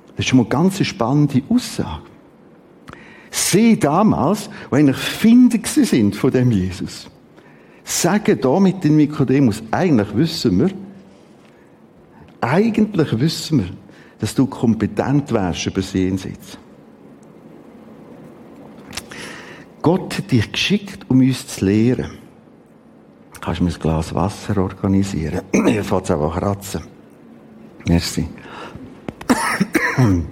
Das 0.09 0.19
ist 0.19 0.29
schon 0.29 0.39
mal 0.39 0.45
eine 0.45 0.51
ganz 0.51 0.85
spannende 0.85 1.43
Aussage. 1.49 2.03
Sie 3.31 3.79
damals, 3.79 4.49
die 4.71 4.77
eigentlich 4.77 4.97
Finder 4.97 5.59
sind 5.65 6.15
von 6.15 6.31
dem 6.31 6.51
Jesus, 6.51 7.09
sagen 7.83 8.39
da 8.41 8.61
mit 8.61 8.85
dem 8.85 8.97
Nikodemus, 8.97 9.63
eigentlich 9.71 10.15
wissen 10.15 10.59
wir, 10.61 10.71
eigentlich 12.41 13.19
wissen 13.19 13.59
wir, 13.59 13.71
dass 14.19 14.35
du 14.35 14.47
kompetent 14.47 15.33
wärst 15.33 15.67
über 15.67 15.81
das 15.81 15.93
Jenseits. 15.95 16.59
Gott 19.83 20.17
hat 20.17 20.31
dich 20.31 20.53
geschickt, 20.53 21.05
um 21.09 21.21
uns 21.21 21.47
zu 21.47 21.65
lehren. 21.65 22.24
Kannst 23.45 23.61
du 23.61 23.65
mir 23.65 23.73
ein 23.73 23.79
Glas 23.79 24.15
Wasser 24.15 24.57
organisieren? 24.57 25.43
Hier 25.53 25.85
fängt 25.85 26.05
es 26.05 26.11
einfach 26.11 26.39
kratzen. 26.39 26.81
Merci. 27.87 28.27
Und 29.99 30.27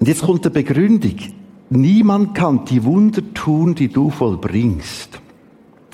jetzt 0.00 0.22
kommt 0.22 0.44
die 0.44 0.50
Begründung. 0.50 1.14
Niemand 1.70 2.34
kann 2.34 2.64
die 2.64 2.82
Wunder 2.82 3.22
tun, 3.34 3.76
die 3.76 3.86
du 3.86 4.10
vollbringst, 4.10 5.20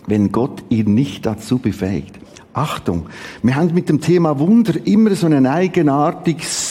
wenn 0.07 0.33
Gott 0.33 0.65
ihn 0.71 0.95
nicht 0.95 1.27
dazu 1.27 1.59
befähigt. 1.59 2.19
Achtung, 2.55 3.07
wir 3.43 3.55
haben 3.55 3.75
mit 3.75 3.91
dem 3.91 4.01
Thema 4.01 4.39
Wunder 4.39 4.75
immer 4.87 5.15
so 5.15 5.27
ein 5.27 5.45
eigenartiges 5.45 6.64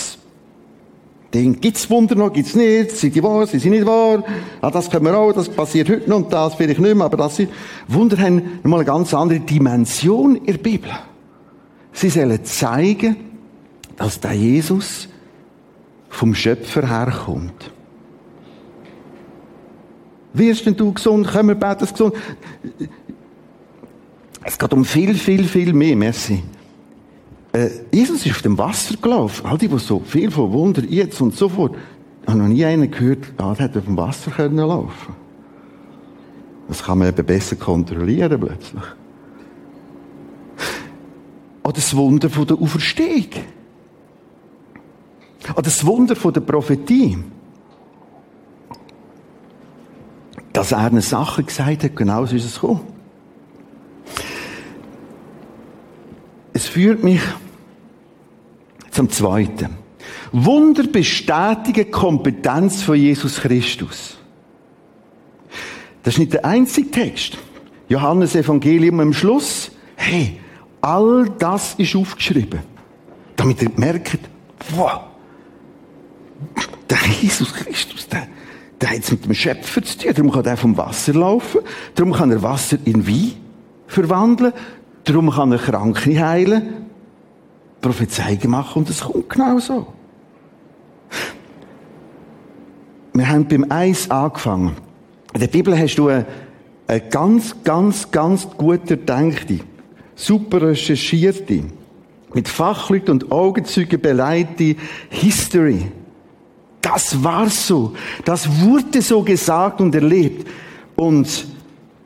Ding. 1.34 1.60
Gibt's 1.60 1.90
Wunder 1.90 2.16
noch, 2.16 2.32
gibt's 2.32 2.56
nicht? 2.56 2.92
Sind 2.92 3.16
die 3.16 3.24
wahr, 3.24 3.48
sind 3.48 3.60
sie 3.60 3.70
nicht 3.70 3.86
wahr? 3.86 4.24
Ah, 4.62 4.70
das 4.70 4.90
können 4.90 5.06
wir 5.06 5.18
auch, 5.18 5.34
das 5.34 5.50
passiert 5.50 5.90
heute 5.90 6.10
noch 6.10 6.18
und 6.18 6.34
das 6.34 6.56
vielleicht 6.56 6.80
nicht 6.80 6.96
mehr, 6.96 7.06
aber 7.06 7.18
das 7.18 7.38
sind, 7.38 7.50
Wunder 7.88 8.18
haben 8.18 8.60
nochmal 8.64 8.82
eine 8.82 8.86
ganz 8.86 9.14
andere 9.14 9.40
Dimension 9.40 10.36
in 10.36 10.46
der 10.46 10.58
Bibel. 10.58 10.92
Sie 11.92 12.10
sollen 12.10 12.44
zeigen, 12.44 13.16
dass 13.96 14.20
der 14.20 14.34
Jesus 14.34 15.10
vom 16.10 16.36
Schöpfer 16.36 16.88
herkommt. 16.88 17.72
Wirst 20.34 20.66
denn 20.66 20.76
du 20.76 20.92
gesund? 20.92 21.28
Können 21.28 21.50
wir 21.50 21.56
beten, 21.56 21.88
gesund? 21.88 22.16
Es 24.44 24.58
geht 24.58 24.74
um 24.74 24.84
viel, 24.84 25.16
viel, 25.16 25.46
viel 25.46 25.74
mehr. 25.74 25.96
Merci. 25.96 26.44
Äh, 27.54 27.70
Jesus 27.92 28.26
ist 28.26 28.32
auf 28.32 28.42
dem 28.42 28.58
Wasser 28.58 28.96
gelaufen. 28.98 29.46
All 29.46 29.58
die, 29.58 29.68
die 29.68 29.78
so 29.78 30.00
viel 30.00 30.32
von 30.32 30.52
Wunder 30.52 30.84
jetzt 30.84 31.22
und 31.22 31.36
so 31.36 31.48
fort. 31.48 31.76
Habe 32.28 32.40
noch 32.40 32.48
nie 32.48 32.66
einen 32.66 32.90
gehört, 32.90 33.40
der 33.40 33.46
hat 33.46 33.78
auf 33.78 33.86
dem 33.86 33.96
Wasser 33.96 34.32
können 34.32 34.58
laufen. 34.58 35.16
Das 36.68 36.84
kann 36.84 36.98
man 36.98 37.10
eben 37.10 37.26
besser 37.26 37.56
kontrollieren 37.56 38.40
plötzlich. 38.40 38.84
Oder 41.64 41.74
das 41.74 41.96
Wunder 41.96 42.30
von 42.30 42.48
der 42.48 42.58
Auferstehung. 42.58 43.28
Oder 45.52 45.62
das 45.62 45.86
Wunder 45.86 46.16
von 46.16 46.34
der 46.34 46.42
Prophetie. 46.42 47.18
Dass 50.54 50.72
er 50.72 50.80
eine 50.80 51.02
Sache 51.02 51.44
gesagt 51.44 51.84
hat, 51.84 51.96
genau 51.96 52.26
so 52.26 52.36
ist 52.36 52.46
es 52.46 52.56
gekommen. 52.56 52.82
Es 56.54 56.68
führt 56.68 57.04
mich 57.04 57.22
zum 58.94 59.10
Zweiten. 59.10 59.78
Wunder 60.32 60.84
bestätigen 60.84 61.92
Kompetenz 61.92 62.82
von 62.82 62.96
Jesus 62.96 63.42
Christus. 63.42 64.18
Das 66.04 66.16
ist 66.16 66.20
nicht 66.20 66.34
der 66.34 66.46
einzige 66.46 66.92
Text. 66.92 67.38
Johannes 67.88 68.36
Evangelium 68.36 69.00
am 69.00 69.14
Schluss. 69.14 69.72
Hey, 69.96 70.40
all 70.82 71.30
das 71.38 71.76
ist 71.78 71.96
aufgeschrieben. 71.96 72.60
Damit 73.36 73.62
ihr 73.62 73.72
merkt, 73.76 74.20
wow, 74.76 75.02
der 76.90 76.98
Jesus 77.22 77.54
Christus, 77.54 78.08
der, 78.08 78.28
der 78.82 78.90
hat 78.90 79.00
es 79.00 79.12
mit 79.12 79.26
dem 79.26 79.34
Schöpfer 79.34 79.82
zu 79.82 79.98
tun. 79.98 80.14
Darum 80.14 80.32
kann 80.32 80.46
er 80.46 80.58
vom 80.58 80.78
Wasser 80.78 81.14
laufen. 81.14 81.62
Darum 81.96 82.14
kann 82.14 82.32
er 82.32 82.42
Wasser 82.42 82.78
in 82.86 83.08
Wein 83.08 83.34
verwandeln. 83.88 84.54
Darum 85.06 85.30
kann 85.30 85.52
er 85.52 85.58
Kranke 85.58 86.20
heilen. 86.20 86.83
Prophezeiungen 87.84 88.50
machen 88.50 88.80
und 88.80 88.90
es 88.90 89.02
kommt 89.02 89.30
genau 89.30 89.60
so. 89.60 89.86
Wir 93.14 93.30
haben 93.30 93.48
beim 93.48 93.66
Eis 93.70 94.10
angefangen. 94.10 94.76
In 95.34 95.40
der 95.40 95.48
Bibel 95.48 95.78
hast 95.78 95.96
du 95.96 96.08
eine, 96.08 96.26
eine 96.88 97.02
ganz, 97.02 97.56
ganz, 97.64 98.10
ganz 98.10 98.48
gut 98.58 98.90
erdenkte, 98.90 99.60
super 100.16 100.62
recherchierte, 100.62 101.66
mit 102.34 102.48
Fachleuten 102.48 103.12
und 103.12 103.32
Augenzeugen 103.32 104.02
beleitete 104.02 104.80
History. 105.10 105.92
Das 106.82 107.24
war 107.24 107.50
so. 107.50 107.94
Das 108.26 108.62
wurde 108.62 109.02
so 109.02 109.22
gesagt 109.22 109.80
und 109.82 109.94
erlebt. 109.94 110.48
Und 110.96 111.48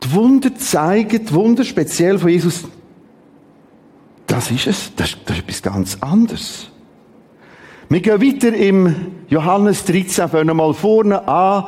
die 0.03 0.13
Wunder 0.13 0.55
zeigen, 0.55 1.25
die 1.25 1.33
Wunder 1.33 1.63
speziell 1.63 2.19
von 2.19 2.29
Jesus, 2.29 2.65
das 4.27 4.51
ist 4.51 4.67
es. 4.67 4.91
Das, 4.95 5.09
ist 5.11 5.29
etwas 5.29 5.61
ganz 5.61 5.97
anderes. 6.01 6.69
Wir 7.89 8.01
gehen 8.01 8.21
weiter 8.21 8.53
im 8.53 8.95
Johannes 9.29 9.85
13, 9.85 10.29
fangen 10.29 10.57
mal 10.57 10.73
vorne 10.73 11.27
an. 11.27 11.65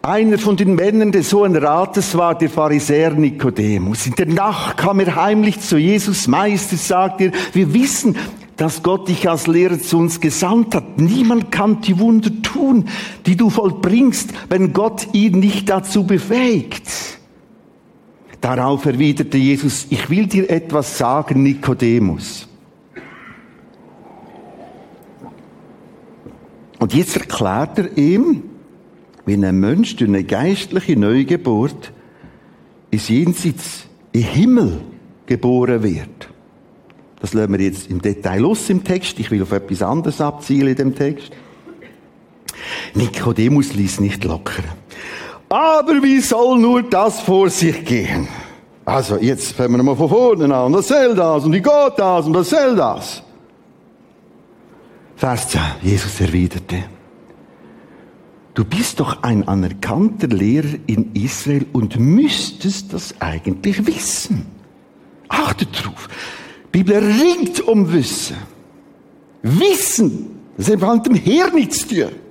Einer 0.00 0.38
von 0.38 0.56
den 0.56 0.74
Männern 0.74 1.12
des 1.12 1.32
Hohen 1.32 1.56
Rates 1.56 2.16
war 2.16 2.36
der 2.36 2.50
Pharisäer 2.50 3.12
Nikodemus. 3.12 4.06
In 4.06 4.14
der 4.14 4.26
Nacht 4.26 4.78
kam 4.78 5.00
er 5.00 5.14
heimlich 5.16 5.60
zu 5.60 5.78
Jesus. 5.78 6.26
Meister, 6.26 6.76
sagt 6.76 7.20
er, 7.20 7.32
wir 7.52 7.72
wissen, 7.72 8.16
dass 8.56 8.82
Gott 8.82 9.08
dich 9.08 9.28
als 9.28 9.46
Lehrer 9.46 9.78
zu 9.78 9.98
uns 9.98 10.20
gesandt 10.20 10.74
hat. 10.74 10.98
Niemand 10.98 11.50
kann 11.50 11.80
die 11.80 11.98
Wunder 11.98 12.30
tun, 12.42 12.88
die 13.26 13.36
du 13.36 13.50
vollbringst, 13.50 14.30
wenn 14.48 14.72
Gott 14.72 15.08
ihn 15.12 15.40
nicht 15.40 15.68
dazu 15.68 16.06
befähigt. 16.06 16.86
Darauf 18.44 18.84
erwiderte 18.84 19.38
Jesus, 19.38 19.86
ich 19.88 20.10
will 20.10 20.26
dir 20.26 20.50
etwas 20.50 20.98
sagen, 20.98 21.42
Nikodemus. 21.42 22.46
Und 26.78 26.92
jetzt 26.92 27.16
erklärt 27.16 27.78
er 27.78 27.96
ihm, 27.96 28.42
wie 29.24 29.32
ein 29.32 29.58
Mensch 29.58 29.96
durch 29.96 30.10
eine 30.10 30.24
geistliche 30.24 30.94
Neugeburt 30.94 31.90
ins 32.90 33.08
Jenseits, 33.08 33.86
im 34.12 34.20
Himmel 34.20 34.80
geboren 35.24 35.82
wird. 35.82 36.28
Das 37.22 37.32
lassen 37.32 37.50
wir 37.50 37.64
jetzt 37.64 37.90
im 37.90 38.02
Detail 38.02 38.40
los 38.40 38.68
im 38.68 38.84
Text. 38.84 39.18
Ich 39.20 39.30
will 39.30 39.40
auf 39.40 39.52
etwas 39.52 39.80
anderes 39.80 40.20
abzielen 40.20 40.68
in 40.68 40.76
dem 40.76 40.94
Text. 40.94 41.30
Nikodemus 42.92 43.72
ließ 43.72 44.00
nicht 44.00 44.22
locker. 44.24 44.64
Aber 45.54 46.02
wie 46.02 46.18
soll 46.18 46.58
nur 46.58 46.82
das 46.82 47.20
vor 47.20 47.48
sich 47.48 47.84
gehen? 47.84 48.26
Also, 48.84 49.18
jetzt 49.18 49.52
fangen 49.52 49.76
wir 49.76 49.84
mal 49.84 49.94
von 49.94 50.08
vorne 50.08 50.52
an. 50.52 50.72
Was 50.72 50.88
soll 50.88 51.14
das? 51.14 51.44
Und 51.44 51.52
wie 51.52 51.62
geht 51.62 51.92
das? 51.96 52.26
Und 52.26 52.34
was 52.34 52.50
soll 52.50 52.74
das? 52.74 53.22
Vers 55.14 55.48
10. 55.50 55.60
Jesus 55.80 56.20
erwiderte. 56.20 56.82
Du 58.54 58.64
bist 58.64 58.98
doch 58.98 59.22
ein 59.22 59.46
anerkannter 59.46 60.26
Lehrer 60.26 60.74
in 60.88 61.14
Israel 61.14 61.66
und 61.72 62.00
müsstest 62.00 62.92
das 62.92 63.14
eigentlich 63.20 63.86
wissen. 63.86 64.46
Achtet 65.28 65.68
drauf. 65.72 66.08
Die 66.74 66.82
Bibel 66.82 66.96
ringt 66.96 67.60
um 67.60 67.92
Wissen. 67.92 68.38
Wissen, 69.42 70.30
das 70.56 70.68
hat 70.68 70.80
mit 70.80 71.06
dem 71.06 71.14
Hirn 71.14 71.54
nichts 71.54 71.86
zu 71.86 71.94
tun. 71.94 72.23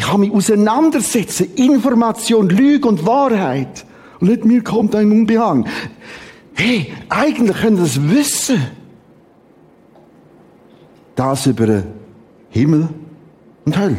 Ich 0.00 0.06
kann 0.06 0.20
mich 0.20 0.32
auseinandersetzen. 0.32 1.54
Information, 1.56 2.48
Lüge 2.48 2.88
und 2.88 3.04
Wahrheit. 3.04 3.84
Und 4.18 4.30
nicht 4.30 4.46
mir 4.46 4.64
kommt 4.64 4.94
ein 4.94 5.12
Unbehagen. 5.12 5.66
Hey, 6.54 6.90
eigentlich 7.10 7.58
können 7.58 7.76
wir 7.76 7.84
das 7.84 8.00
wissen. 8.08 8.62
Das 11.14 11.46
über 11.46 11.82
Himmel 12.48 12.88
und 13.66 13.78
Hölle. 13.78 13.98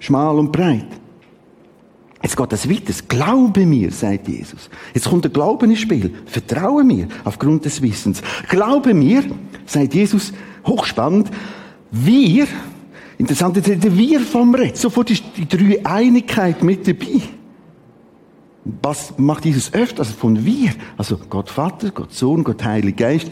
Schmal 0.00 0.38
und 0.38 0.52
breit. 0.52 0.84
Jetzt 2.22 2.36
geht 2.36 2.52
das 2.52 2.68
weiter. 2.68 2.92
Glaube 3.08 3.64
mir, 3.64 3.90
sagt 3.90 4.28
Jesus. 4.28 4.68
Jetzt 4.92 5.08
kommt 5.08 5.24
der 5.24 5.30
Glauben 5.30 5.70
ins 5.70 5.80
Spiel. 5.80 6.14
Vertraue 6.26 6.84
mir 6.84 7.08
aufgrund 7.24 7.64
des 7.64 7.80
Wissens. 7.80 8.22
Glaube 8.50 8.92
mir, 8.92 9.24
sagt 9.64 9.94
Jesus, 9.94 10.34
hochspannend, 10.66 11.30
wir, 11.90 12.46
interessant, 13.18 13.56
jetzt 13.56 13.68
redet 13.68 13.96
wir 13.96 14.20
vom 14.20 14.54
Red. 14.54 14.76
Sofort 14.76 15.10
ist 15.10 15.24
die 15.36 15.48
drei 15.48 15.84
Einigkeit 15.84 16.62
mit 16.62 16.86
dabei. 16.86 17.20
Was 18.64 19.18
macht 19.18 19.44
Jesus 19.44 19.72
öfter? 19.74 20.00
Also 20.00 20.14
von 20.14 20.44
wir. 20.44 20.70
Also 20.96 21.18
Gott 21.28 21.50
Vater, 21.50 21.90
Gott 21.90 22.12
Sohn, 22.12 22.44
Gott 22.44 22.64
Heiliger 22.64 23.08
Geist. 23.08 23.30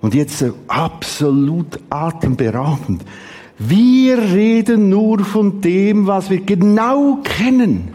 Und 0.00 0.14
jetzt 0.14 0.44
absolut 0.68 1.78
atemberaubend. 1.90 3.02
Wir 3.58 4.18
reden 4.18 4.88
nur 4.88 5.20
von 5.20 5.60
dem, 5.60 6.06
was 6.06 6.30
wir 6.30 6.40
genau 6.40 7.18
kennen. 7.22 7.94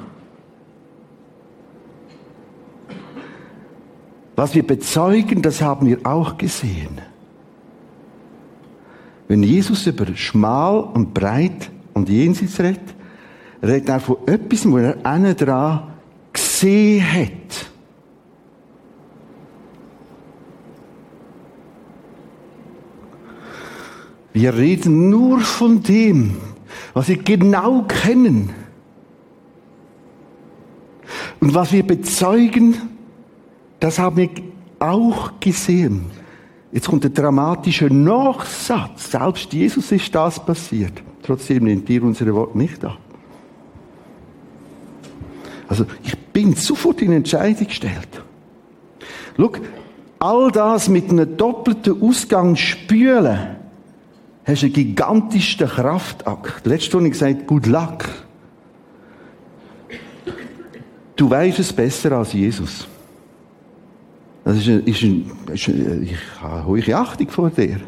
Was 4.36 4.54
wir 4.54 4.66
bezeugen, 4.66 5.42
das 5.42 5.62
haben 5.62 5.88
wir 5.88 6.00
auch 6.04 6.38
gesehen. 6.38 7.02
Wenn 9.28 9.44
Jesus 9.44 9.88
über 9.88 10.06
schmal 10.16 10.80
und 10.80 11.14
breit 11.14 11.72
und 11.94 12.10
jenseits 12.10 12.60
redet, 12.60 12.96
redet 13.64 13.90
er 13.90 14.00
von 14.00 14.18
etwas, 14.28 14.70
wo 14.70 14.78
er 14.78 15.04
einen 15.06 15.36
dran 15.36 15.94
gesehen 16.32 17.04
hat. 17.04 17.72
Wir 24.34 24.54
reden 24.54 25.10
nur 25.10 25.40
von 25.40 25.82
dem, 25.82 26.36
was 26.94 27.08
wir 27.08 27.18
genau 27.18 27.84
kennen. 27.84 28.50
Und 31.40 31.54
was 31.54 31.72
wir 31.72 31.84
bezeugen, 31.88 32.76
das 33.80 33.98
haben 33.98 34.18
wir 34.18 34.30
auch 34.80 35.40
gesehen. 35.40 36.06
Jetzt 36.76 36.90
kommt 36.90 37.06
der 37.06 37.12
dramatische 37.12 37.86
Nachsatz. 37.86 39.12
Selbst 39.12 39.54
Jesus 39.54 39.94
ist 39.94 40.14
das 40.14 40.46
passiert. 40.46 40.92
Trotzdem 41.24 41.64
nimmt 41.64 41.90
ihr 41.90 42.04
unsere 42.04 42.36
Worte 42.36 42.58
nicht 42.58 42.84
ab. 42.84 42.98
Also 45.70 45.86
ich 46.04 46.18
bin 46.18 46.54
sofort 46.54 47.02
in 47.02 47.14
Entscheidung 47.14 47.68
gestellt. 47.68 48.10
Schau, 49.38 49.52
all 50.20 50.52
das 50.52 50.90
mit 50.90 51.10
einem 51.10 51.38
doppelten 51.38 52.02
Ausgang 52.02 52.58
spülen, 52.58 53.56
hast 54.44 54.64
einen 54.64 54.74
gigantischen 54.74 55.70
Kraftakt. 55.70 56.66
Habe 56.66 56.76
ich 56.76 56.92
gesagt, 56.92 57.48
good 57.48 57.68
luck. 57.68 58.04
Du 61.16 61.30
weißt 61.30 61.58
es 61.58 61.72
besser 61.72 62.12
als 62.12 62.34
Jesus. 62.34 62.86
Das 64.46 64.58
ist, 64.58 64.68
ist, 64.68 64.88
ist 64.88 65.68
ein, 65.68 66.04
ich 66.04 66.16
habe 66.40 66.66
hohe 66.66 66.96
Achtung 66.96 67.28
vor 67.30 67.50
dir. 67.50 67.82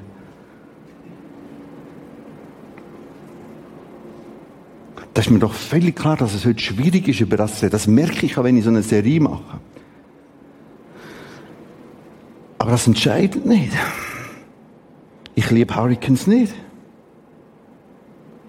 Das 5.14 5.28
ist 5.28 5.32
mir 5.32 5.40
doch 5.40 5.54
völlig 5.54 5.96
klar, 5.96 6.18
dass 6.18 6.34
es 6.34 6.46
heute 6.46 6.60
schwierig 6.60 7.08
ist, 7.08 7.20
über 7.20 7.38
das 7.38 7.60
zu 7.60 7.66
reden. 7.66 7.74
Das 7.74 7.86
merke 7.86 8.26
ich 8.26 8.38
auch, 8.40 8.44
wenn 8.44 8.58
ich 8.58 8.64
so 8.64 8.72
eine 8.72 8.82
Serie 8.82 9.22
mache. 9.22 9.60
Aber 12.58 12.72
das 12.72 12.88
entscheidet 12.88 13.46
nicht. 13.46 13.72
Ich 15.36 15.52
liebe 15.52 15.76
Hurricanes 15.76 16.26
nicht. 16.26 16.56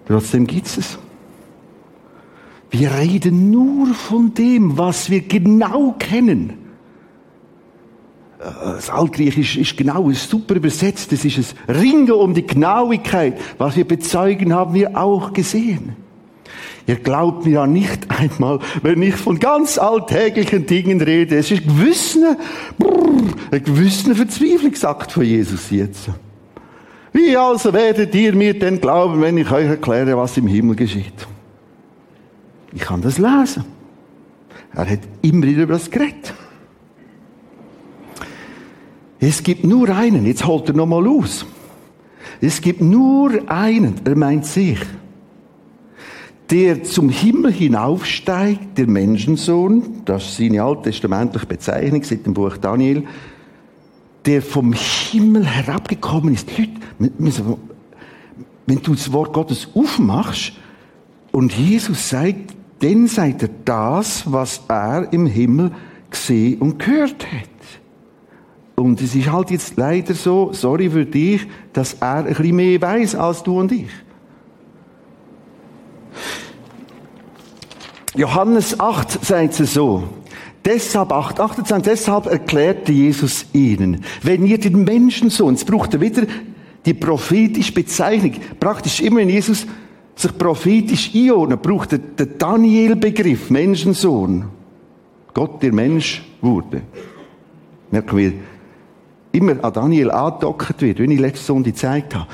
Trotzdem 0.07 0.47
gibt 0.47 0.65
es. 0.65 0.97
Wir 2.71 2.91
reden 2.91 3.51
nur 3.51 3.93
von 3.93 4.33
dem, 4.33 4.79
was 4.79 5.11
wir 5.11 5.21
genau 5.21 5.95
kennen. 5.99 6.68
Das 8.39 8.89
Altgriechisch 8.89 9.57
ist 9.57 9.75
genau, 9.75 10.09
super 10.11 10.55
übersetzt. 10.55 11.11
Das 11.11 11.25
ist 11.25 11.55
ein 11.67 11.75
Ringen 11.75 12.09
um 12.11 12.33
die 12.33 12.47
Genauigkeit. 12.47 13.37
Was 13.57 13.75
wir 13.75 13.85
bezeugen, 13.85 14.53
haben 14.53 14.73
wir 14.73 14.97
auch 14.97 15.33
gesehen. 15.33 15.97
Ihr 16.87 16.95
glaubt 16.95 17.45
mir 17.45 17.51
ja 17.51 17.67
nicht 17.67 18.07
einmal, 18.09 18.59
wenn 18.81 19.01
ich 19.01 19.15
von 19.15 19.39
ganz 19.39 19.77
alltäglichen 19.77 20.65
Dingen 20.65 21.01
rede. 21.01 21.37
Es 21.37 21.51
ist 21.51 21.63
ein 21.63 21.67
gewisser, 21.67 22.37
ein 23.51 23.63
gewisser 23.63 24.15
Verzweiflungsakt 24.15 25.11
von 25.11 25.23
Jesus 25.23 25.69
jetzt. 25.69 26.09
Wie 27.11 27.35
also 27.35 27.73
werdet 27.73 28.15
ihr 28.15 28.33
mir 28.33 28.57
denn 28.57 28.79
glauben, 28.79 29.21
wenn 29.21 29.37
ich 29.37 29.51
euch 29.51 29.67
erkläre, 29.67 30.15
was 30.15 30.37
im 30.37 30.47
Himmel 30.47 30.77
geschieht? 30.77 31.27
Ich 32.73 32.81
kann 32.81 33.01
das 33.01 33.17
lesen. 33.17 33.65
Er 34.73 34.89
hat 34.89 34.99
immer 35.21 35.45
wieder 35.45 35.63
über 35.63 35.73
das 35.73 35.91
geredet. 35.91 36.33
Es 39.19 39.43
gibt 39.43 39.65
nur 39.65 39.89
einen, 39.89 40.25
jetzt 40.25 40.45
holt 40.45 40.69
er 40.69 40.75
nochmal 40.75 41.07
aus. 41.07 41.45
Es 42.41 42.61
gibt 42.61 42.81
nur 42.81 43.31
einen, 43.49 43.95
er 44.05 44.15
meint 44.15 44.45
sich, 44.45 44.79
der 46.49 46.83
zum 46.83 47.09
Himmel 47.09 47.51
hinaufsteigt, 47.51 48.77
der 48.77 48.87
Menschensohn, 48.87 50.01
das 50.05 50.23
ist 50.23 50.37
seine 50.37 50.63
alttestamentliche 50.63 51.45
Bezeichnung 51.45 52.03
seit 52.03 52.25
dem 52.25 52.33
Buch 52.33 52.57
Daniel, 52.57 53.03
der 54.25 54.41
vom 54.41 54.73
Himmel 54.73 55.45
herabgekommen 55.45 56.33
ist. 56.33 56.49
Leute, 56.57 57.57
wenn 58.65 58.81
du 58.81 58.93
das 58.93 59.11
Wort 59.11 59.33
Gottes 59.33 59.67
aufmachst 59.73 60.53
und 61.31 61.53
Jesus 61.53 62.09
sagt, 62.09 62.55
dann 62.79 63.07
seid 63.07 63.43
er 63.43 63.49
das, 63.65 64.31
was 64.31 64.61
er 64.67 65.11
im 65.11 65.25
Himmel 65.25 65.71
gesehen 66.09 66.59
und 66.59 66.79
gehört 66.79 67.25
hat. 67.31 67.49
Und 68.79 69.01
es 69.01 69.13
ist 69.13 69.29
halt 69.29 69.51
jetzt 69.51 69.75
leider 69.75 70.13
so, 70.13 70.51
sorry 70.53 70.89
für 70.89 71.05
dich, 71.05 71.45
dass 71.73 71.95
er 71.95 72.19
ein 72.19 72.25
bisschen 72.27 72.55
mehr 72.55 72.81
weiß 72.81 73.13
als 73.15 73.43
du 73.43 73.59
und 73.59 73.73
ich. 73.73 73.89
Johannes 78.15 78.79
8 78.79 79.25
sagt 79.25 79.59
es 79.59 79.73
so. 79.73 80.05
Deshalb, 80.63 81.11
8, 81.11 81.41
28, 81.41 81.91
deshalb 81.91 82.25
erklärte 82.27 82.93
Jesus 82.93 83.45
ihnen, 83.51 84.03
wenn 84.23 84.45
ihr 84.45 84.57
den 84.57 84.85
Menschensohn, 84.85 85.55
jetzt 85.55 85.65
braucht 85.65 85.93
er 85.93 86.01
wieder 86.01 86.23
die 86.85 86.93
prophetische 86.93 87.73
Bezeichnung, 87.73 88.35
praktisch 88.59 89.01
immer 89.01 89.17
wenn 89.17 89.29
Jesus 89.29 89.67
sich 90.15 90.37
prophetisch 90.37 91.11
einordnet, 91.13 91.61
braucht 91.61 91.93
er 91.93 91.97
den 91.99 92.37
Daniel-Begriff, 92.37 93.49
Menschensohn. 93.49 94.45
Gott, 95.33 95.61
der 95.61 95.73
Mensch 95.73 96.23
wurde. 96.41 96.81
Merken 97.91 98.17
wir, 98.17 98.33
immer 99.31 99.63
an 99.63 99.73
Daniel 99.73 100.11
angedockt 100.11 100.81
wird, 100.81 100.99
wie 100.99 101.13
ich 101.13 101.19
letzte 101.19 101.45
Sonntag 101.45 101.73
gezeigt 101.73 102.15
habe. 102.15 102.27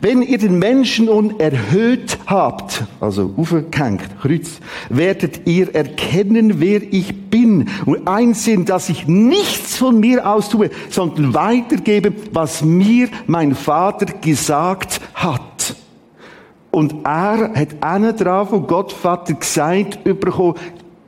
Wenn 0.00 0.22
ihr 0.22 0.38
den 0.38 0.58
Menschen 0.58 1.08
unerhöht 1.08 2.18
habt, 2.26 2.84
also 3.00 3.32
aufgehängt, 3.36 4.02
Kreuz, 4.20 4.60
werdet 4.90 5.46
ihr 5.46 5.74
erkennen, 5.74 6.60
wer 6.60 6.82
ich 6.82 7.30
bin 7.30 7.68
und 7.86 8.06
einsehen, 8.06 8.66
dass 8.66 8.88
ich 8.88 9.08
nichts 9.08 9.76
von 9.76 9.98
mir 9.98 10.28
aus 10.28 10.50
tue, 10.50 10.70
sondern 10.90 11.34
weitergebe, 11.34 12.12
was 12.32 12.62
mir 12.62 13.08
mein 13.26 13.54
Vater 13.54 14.06
gesagt 14.06 15.00
hat. 15.14 15.42
Und 16.70 17.06
er 17.06 17.54
hat 17.54 17.68
einen 17.80 18.14
drauf, 18.14 18.52
wo 18.52 18.60
Gott 18.60 18.92
Vater 18.92 19.32
gesagt 19.32 20.04
bekommen, 20.04 20.56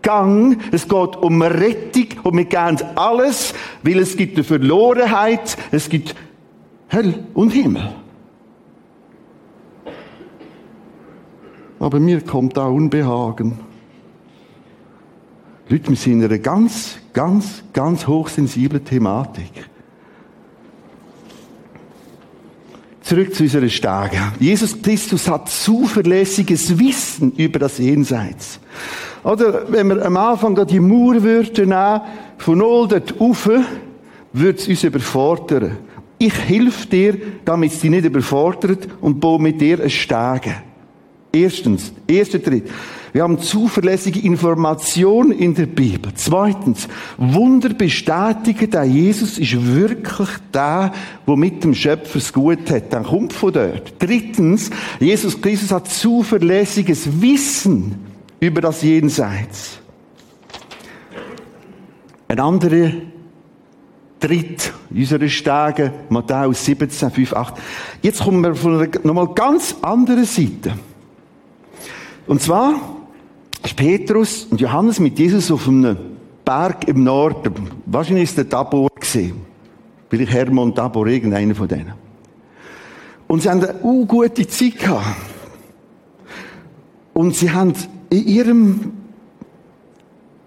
Gang. 0.02 0.58
Es 0.72 0.88
geht 0.88 1.16
um 1.16 1.42
Rettung 1.42 2.06
und 2.22 2.37
wir 2.37 2.44
geben 2.44 2.78
alles, 2.96 3.54
weil 3.82 3.98
es 3.98 4.16
gibt 4.16 4.37
eine 4.37 4.44
Verlorenheit, 4.44 5.56
es 5.70 5.88
gibt 5.88 6.14
Hölle 6.92 7.26
und 7.34 7.50
Himmel. 7.50 7.90
Aber 11.80 12.00
mir 12.00 12.20
kommt 12.22 12.58
auch 12.58 12.72
Unbehagen. 12.72 13.58
Leute, 15.68 15.90
wir 15.90 15.96
sind 15.96 16.14
in 16.14 16.24
einer 16.24 16.38
ganz, 16.38 16.98
ganz, 17.12 17.62
ganz 17.72 18.06
hochsensiblen 18.06 18.84
Thematik. 18.84 19.67
Zurück 23.09 23.35
zu 23.35 23.44
unserer 23.44 23.71
Stege. 23.71 24.21
Jesus 24.38 24.83
Christus 24.83 25.27
hat 25.31 25.49
zuverlässiges 25.49 26.79
Wissen 26.79 27.33
über 27.38 27.59
das 27.59 27.79
Jenseits. 27.79 28.61
Oder 29.25 29.64
wenn 29.73 29.88
wir 29.88 30.05
am 30.05 30.14
Anfang 30.18 30.55
da 30.55 30.66
die 30.66 30.79
Mauer 30.79 31.14
nehmen, 31.14 32.01
von 32.37 32.59
null 32.59 32.87
dort 32.87 33.18
rauf, 33.18 33.49
würde 34.35 34.59
es 34.59 34.68
uns 34.68 34.85
überfordern. 34.85 35.79
Ich 36.18 36.35
helfe 36.35 36.87
dir, 36.87 37.16
damit 37.47 37.73
es 37.73 37.81
dich 37.81 37.88
nicht 37.88 38.05
überfordert 38.05 38.87
und 39.01 39.18
baue 39.21 39.40
mit 39.40 39.59
dir 39.59 39.83
ein 39.83 39.88
Stege. 39.88 40.57
Erstens, 41.33 41.94
erster 42.07 42.42
Tritt. 42.42 42.68
Wir 43.12 43.23
haben 43.23 43.38
zuverlässige 43.38 44.21
Information 44.21 45.31
in 45.33 45.55
der 45.55 45.66
Bibel. 45.66 46.12
Zweitens, 46.14 46.88
Wunder 47.16 47.71
bestätigen, 47.71 48.71
der 48.71 48.85
Jesus 48.85 49.38
ist 49.38 49.75
wirklich 49.75 50.29
der, 50.53 50.92
der 51.27 51.37
mit 51.37 51.64
dem 51.64 51.75
Schöpfer 51.75 52.18
es 52.18 52.33
gut 52.33 52.71
hat. 52.71 52.92
Dann 52.92 53.05
kommt 53.05 53.33
von 53.33 53.53
dort. 53.53 53.94
Drittens, 53.99 54.71
Jesus 55.01 55.40
Christus 55.40 55.71
hat 55.71 55.88
zuverlässiges 55.88 57.21
Wissen 57.21 57.97
über 58.40 58.61
das 58.61 58.83
Jenseits. 58.83 59.79
Ein 62.29 62.40
anderer 62.40 62.90
Tritt 64.21 64.73
unserer 64.90 65.29
Stege, 65.29 65.92
Matthäus 66.09 66.64
17, 66.64 67.11
5, 67.11 67.33
8. 67.33 67.55
Jetzt 68.03 68.23
kommen 68.25 68.42
wir 68.42 68.55
von 68.55 68.81
einer 68.81 68.88
nochmal 69.05 69.29
ganz 69.29 69.77
anderen 69.81 70.25
Seite. 70.25 70.73
Und 72.27 72.42
zwar 72.42 72.97
ist 73.64 73.77
Petrus 73.77 74.47
und 74.51 74.61
Johannes 74.61 75.01
mit 75.01 75.18
Jesus 75.18 75.51
auf 75.51 75.68
einem 75.68 75.97
Berg 76.44 76.88
im 76.88 77.05
Norden. 77.05 77.55
Wahrscheinlich 77.87 78.25
ist 78.25 78.38
der 78.38 78.49
Tabor 78.49 78.88
gesehen. 78.99 79.40
Vielleicht 80.09 80.33
Hermann 80.33 80.75
Tabor, 80.75 81.07
irgendeiner 81.07 81.55
von 81.55 81.68
denen. 81.68 81.92
Und 83.27 83.42
sie 83.42 83.51
haben 83.51 83.62
eine 83.62 83.83
uh, 83.83 84.07
gute 84.07 84.47
Zeit 84.47 84.79
gehabt. 84.79 85.16
Und 87.12 87.35
sie 87.35 87.51
haben 87.51 87.75
in 88.11 88.27
ihrem, 88.27 88.92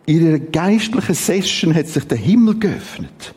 ihrer 0.08 0.40
geistlichen 0.40 1.14
Session 1.14 1.76
hat 1.76 1.88
sich 1.88 2.08
der 2.08 2.18
Himmel 2.18 2.58
geöffnet. 2.58 3.36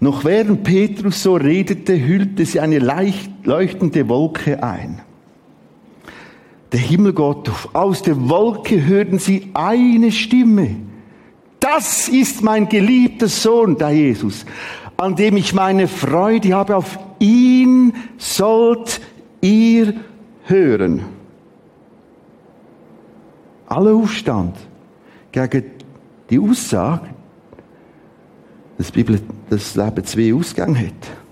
Noch 0.00 0.24
während 0.24 0.64
Petrus 0.64 1.22
so 1.22 1.36
redete, 1.36 1.98
hüllte 2.00 2.46
sie 2.46 2.60
eine 2.60 2.78
leicht 2.78 3.30
leuchtende 3.44 4.08
Wolke 4.08 4.62
ein. 4.62 5.00
Der 6.72 6.80
Himmel 6.80 7.12
geht 7.12 7.48
auf. 7.48 7.68
Aus 7.72 8.02
der 8.02 8.28
Wolke 8.28 8.84
hörten 8.84 9.18
sie 9.18 9.50
eine 9.54 10.10
Stimme. 10.10 10.76
Das 11.60 12.08
ist 12.08 12.42
mein 12.42 12.68
geliebter 12.68 13.28
Sohn, 13.28 13.78
der 13.78 13.90
Jesus, 13.90 14.44
an 14.96 15.16
dem 15.16 15.36
ich 15.36 15.54
meine 15.54 15.88
Freude 15.88 16.54
habe. 16.54 16.76
Auf 16.76 16.98
ihn 17.18 17.94
sollt 18.18 19.00
ihr 19.40 19.94
hören. 20.44 21.04
Aller 23.66 23.94
Aufstand 23.94 24.56
gegen 25.32 25.64
die 26.28 26.38
Aussage, 26.38 27.08
dass 28.76 28.88
die 28.88 29.02
Bibel 29.02 29.20
das 29.48 29.74
Leben 29.74 30.04
zwei 30.04 30.34
Ausgänge 30.34 30.78
hat. 30.78 31.23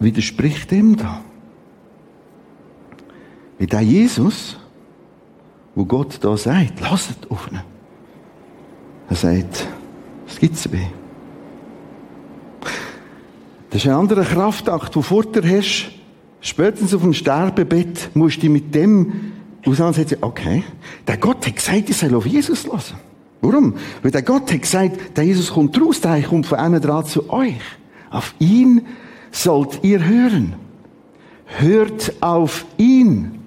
Widerspricht 0.00 0.70
dem 0.70 0.96
da? 0.96 1.20
Wie 3.58 3.66
der 3.66 3.80
Jesus, 3.80 4.56
wo 5.74 5.84
Gott 5.84 6.18
da 6.22 6.36
sagt, 6.36 6.80
lasst 6.80 7.30
auf 7.30 7.50
ihn. 7.50 7.60
Er 9.10 9.16
sagt, 9.16 9.66
es 10.28 10.38
gibt 10.38 10.56
zwei. 10.56 10.90
Das 13.70 13.82
ist 13.82 13.88
ein 13.88 13.94
anderer 13.96 14.24
Kraftakt, 14.24 14.94
wo 14.96 15.02
vorher 15.02 15.42
hast, 15.42 15.90
spätestens 16.40 16.94
auf 16.94 17.02
dem 17.02 17.12
Sterbebett, 17.12 18.10
musst 18.14 18.42
du 18.42 18.48
mit 18.48 18.74
dem 18.74 19.32
auseinandersetzen, 19.66 20.18
okay, 20.20 20.62
der 21.06 21.16
Gott 21.16 21.46
hat 21.46 21.56
gesagt, 21.56 21.90
ich 21.90 21.96
soll 21.96 22.14
auf 22.14 22.26
Jesus 22.26 22.66
lassen. 22.66 22.96
Warum? 23.40 23.74
Weil 24.02 24.10
der 24.10 24.22
Gott 24.22 24.50
hat 24.52 24.62
gesagt, 24.62 25.16
der 25.16 25.24
Jesus 25.24 25.52
kommt 25.52 25.80
raus, 25.80 26.00
der 26.00 26.22
kommt 26.22 26.46
von 26.46 26.58
einem 26.58 26.80
dran 26.80 27.04
zu 27.04 27.30
euch. 27.30 27.60
Auf 28.10 28.34
ihn 28.38 28.86
sollt 29.30 29.82
ihr 29.82 30.04
hören. 30.04 30.54
Hört 31.46 32.12
auf 32.20 32.66
ihn. 32.76 33.38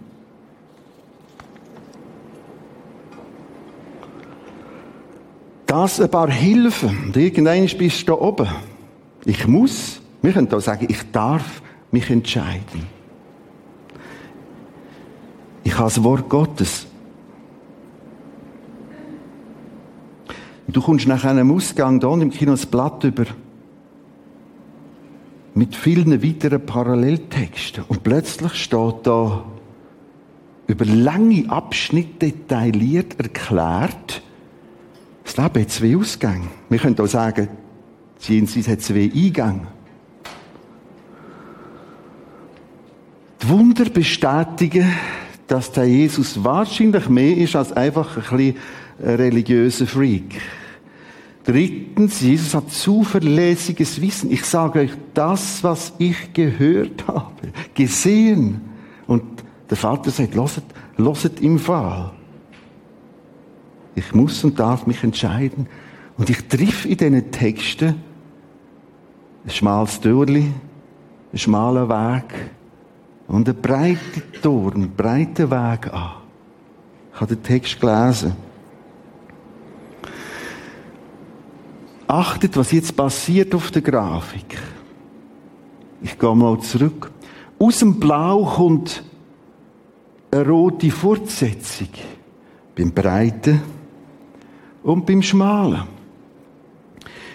Das 5.66 6.02
ein 6.02 6.10
paar 6.12 6.30
Hilfen. 6.30 7.06
Und 7.06 7.18
irgendwann 7.18 7.66
bist 7.78 8.02
du 8.02 8.06
da 8.08 8.14
oben. 8.14 8.48
Ich 9.24 9.48
muss, 9.48 10.02
wir 10.22 10.34
können 10.34 10.50
da 10.50 10.60
sagen, 10.60 10.88
ich 10.90 11.12
darf 11.12 11.62
mich 11.92 12.10
entscheiden. 12.10 12.88
Ich 15.64 15.74
habe 15.74 15.86
das 15.86 16.04
Wort 16.04 16.28
Gottes. 16.28 16.88
Du 20.68 20.82
kommst 20.82 21.08
nach 21.08 21.24
einem 21.24 21.52
Ausgang 21.52 22.00
da 22.00 22.14
im 22.14 22.32
Kino 22.32 22.52
das 22.52 22.66
Blatt 22.66 23.04
über 23.04 23.26
mit 25.54 25.76
vielen 25.76 26.24
weiteren 26.24 26.66
Paralleltexten. 26.66 27.84
Und 27.88 28.04
plötzlich 28.04 28.54
steht 28.56 28.96
da 29.04 29.44
über 30.68 30.86
lange 30.86 31.50
Abschnitte 31.50 32.32
detailliert 32.32 33.20
erklärt, 33.20 34.22
das 35.24 35.38
Leben 35.38 35.62
hat 35.62 35.70
zwei 35.70 35.98
Ausgänge. 35.98 36.48
Wir 36.70 36.80
können 36.80 37.00
auch 37.00 37.08
sagen, 37.08 37.50
das 38.18 38.28
Jenseits 38.28 38.68
hat 38.68 38.82
zwei 38.82 39.12
Eingänge. 39.14 39.68
Die 43.42 43.50
Wunder 43.50 43.86
bestätigen, 43.86 44.92
dass 45.48 45.72
der 45.72 45.86
Jesus 45.86 46.44
wahrscheinlich 46.44 47.10
mehr 47.10 47.36
ist 47.36 47.56
als 47.56 47.74
einfach 47.74 48.16
ein 48.16 48.38
bisschen 48.38 48.56
religiöser 49.00 49.88
Freak. 49.88 50.40
Drittens, 51.44 52.22
Jesus 52.22 52.54
hat 52.54 52.72
zuverlässiges 52.72 54.00
Wissen. 54.00 54.32
Ich 54.32 54.46
sage 54.46 54.80
euch 54.80 54.92
das, 55.14 55.64
was 55.64 55.94
ich 55.98 56.34
gehört 56.34 57.08
habe, 57.08 57.52
gesehen. 57.74 58.62
Und 59.08 59.24
der 59.70 59.78
Vater 59.78 60.12
sagt, 60.12 60.36
loset, 60.36 60.64
loset 60.98 61.42
im 61.42 61.58
Fall. 61.58 62.12
Ich 63.96 64.14
muss 64.14 64.44
und 64.44 64.60
darf 64.60 64.86
mich 64.86 65.04
entscheiden. 65.04 65.68
Und 66.18 66.30
ich 66.30 66.48
triff 66.48 66.86
in 66.86 66.98
diesen 66.98 67.32
Texten 67.32 67.96
ein 69.44 69.50
schmales 69.50 70.00
Türli, 70.00 70.52
ein 71.34 71.38
schmaler 71.38 71.90
Weg 71.90 72.52
und 73.28 73.50
ein 73.50 73.56
breiter 73.56 74.22
Tor, 74.42 74.74
einen 74.74 74.92
breiten 74.92 75.50
Weg 75.50 75.92
an. 75.92 76.12
Ich 77.14 77.22
habe 77.22 77.36
den 77.36 77.44
Text 77.44 77.80
gelesen. 77.80 78.36
Achtet, 82.12 82.58
was 82.58 82.74
jetzt 82.74 82.94
passiert 82.98 83.56
auf 83.56 83.72
der 83.72 83.82
Grafik. 83.82 84.58
Ich 86.02 86.20
gehe 86.20 86.36
mal 86.36 86.60
zurück. 86.60 87.10
Aus 87.58 87.80
dem 87.80 88.02
Blau 88.02 88.44
kommt 88.44 89.02
eine 90.30 90.46
rote 90.46 90.92
Fortsetzung. 90.92 91.88
Beim 92.76 92.92
Breiten 92.92 93.62
und 94.84 95.06
beim 95.06 95.22
Schmalen. 95.22 95.84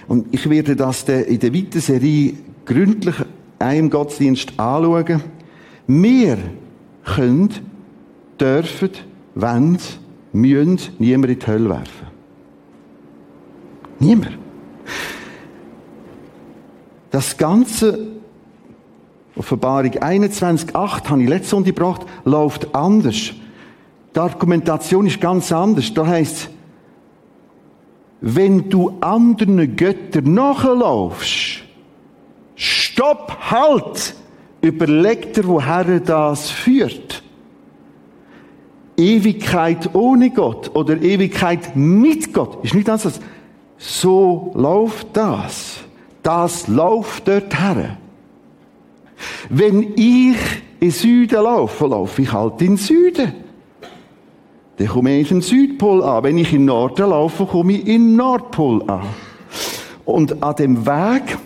Und 0.09 0.27
ich 0.35 0.51
werde 0.51 0.77
das 0.77 1.05
in 1.05 1.41
der 1.41 1.55
weiteren 1.55 1.81
Serie 1.81 2.35
gründlich 2.67 3.17
einem 3.59 3.89
Gottesdienst 3.89 4.61
anschauen. 4.61 5.23
Wir 5.87 6.37
können, 7.03 7.49
dürfen, 8.39 8.91
wollen, 9.35 9.79
müssen 10.35 10.81
niemand 10.99 11.31
in 11.31 11.39
die 11.39 11.47
Hölle 11.47 11.71
werfen. 11.71 12.07
Niemand. 14.01 14.46
Das 17.11 17.37
Ganze, 17.37 18.09
Offenbarung 19.37 19.93
21,8 19.93 21.09
habe 21.09 21.23
ich 21.23 21.29
letzte 21.29 21.51
Sonntag 21.51 21.75
gebracht, 21.75 22.03
läuft 22.25 22.75
anders. 22.75 23.33
Die 24.15 24.19
Argumentation 24.19 25.07
ist 25.07 25.21
ganz 25.21 25.53
anders. 25.53 25.93
Da 25.93 26.07
heißt 26.07 26.51
wenn 28.21 28.69
du 28.71 28.97
anderen 29.01 29.77
Göttern 29.77 30.35
nachlaufst, 30.35 31.63
stopp, 32.55 33.37
halt, 33.51 34.15
überleg 34.63 35.35
dir, 35.35 35.47
woher 35.47 36.01
das 36.01 36.51
führt. 36.51 37.23
Ewigkeit 38.97 39.95
ohne 39.95 40.31
Gott 40.31 40.75
oder 40.75 41.01
Ewigkeit 41.01 41.77
mit 41.77 42.33
Gott 42.33 42.65
ist 42.65 42.75
nicht 42.75 42.89
anders. 42.89 43.21
So 43.79 44.53
läuft 44.55 45.17
das. 45.17 45.79
Das 46.23 46.67
läuft 46.69 47.29
dort 47.29 47.59
her. 47.59 47.97
Wenn 49.49 49.95
ich 49.97 50.37
in 50.81 50.91
Süden 50.91 51.43
laufe, 51.43 51.87
laufe 51.87 52.23
ich 52.23 52.33
halt 52.33 52.61
in 52.63 52.77
Süden. 52.77 53.33
Dann 54.77 54.89
komme 54.89 55.19
ich 55.19 55.31
in 55.31 55.39
den 55.39 55.43
Südpol 55.43 56.03
an. 56.03 56.25
Wenn 56.25 56.39
ich 56.39 56.53
in 56.53 56.61
den 56.61 56.67
Norden 56.67 57.11
laufe, 57.11 57.47
komme 57.47 57.75
ich 57.75 57.87
in 57.87 58.17
Nordpol 58.17 58.83
an. 58.91 59.07
Und 60.05 60.43
an 60.43 60.57
dem 60.57 60.87
Weg 60.87 61.39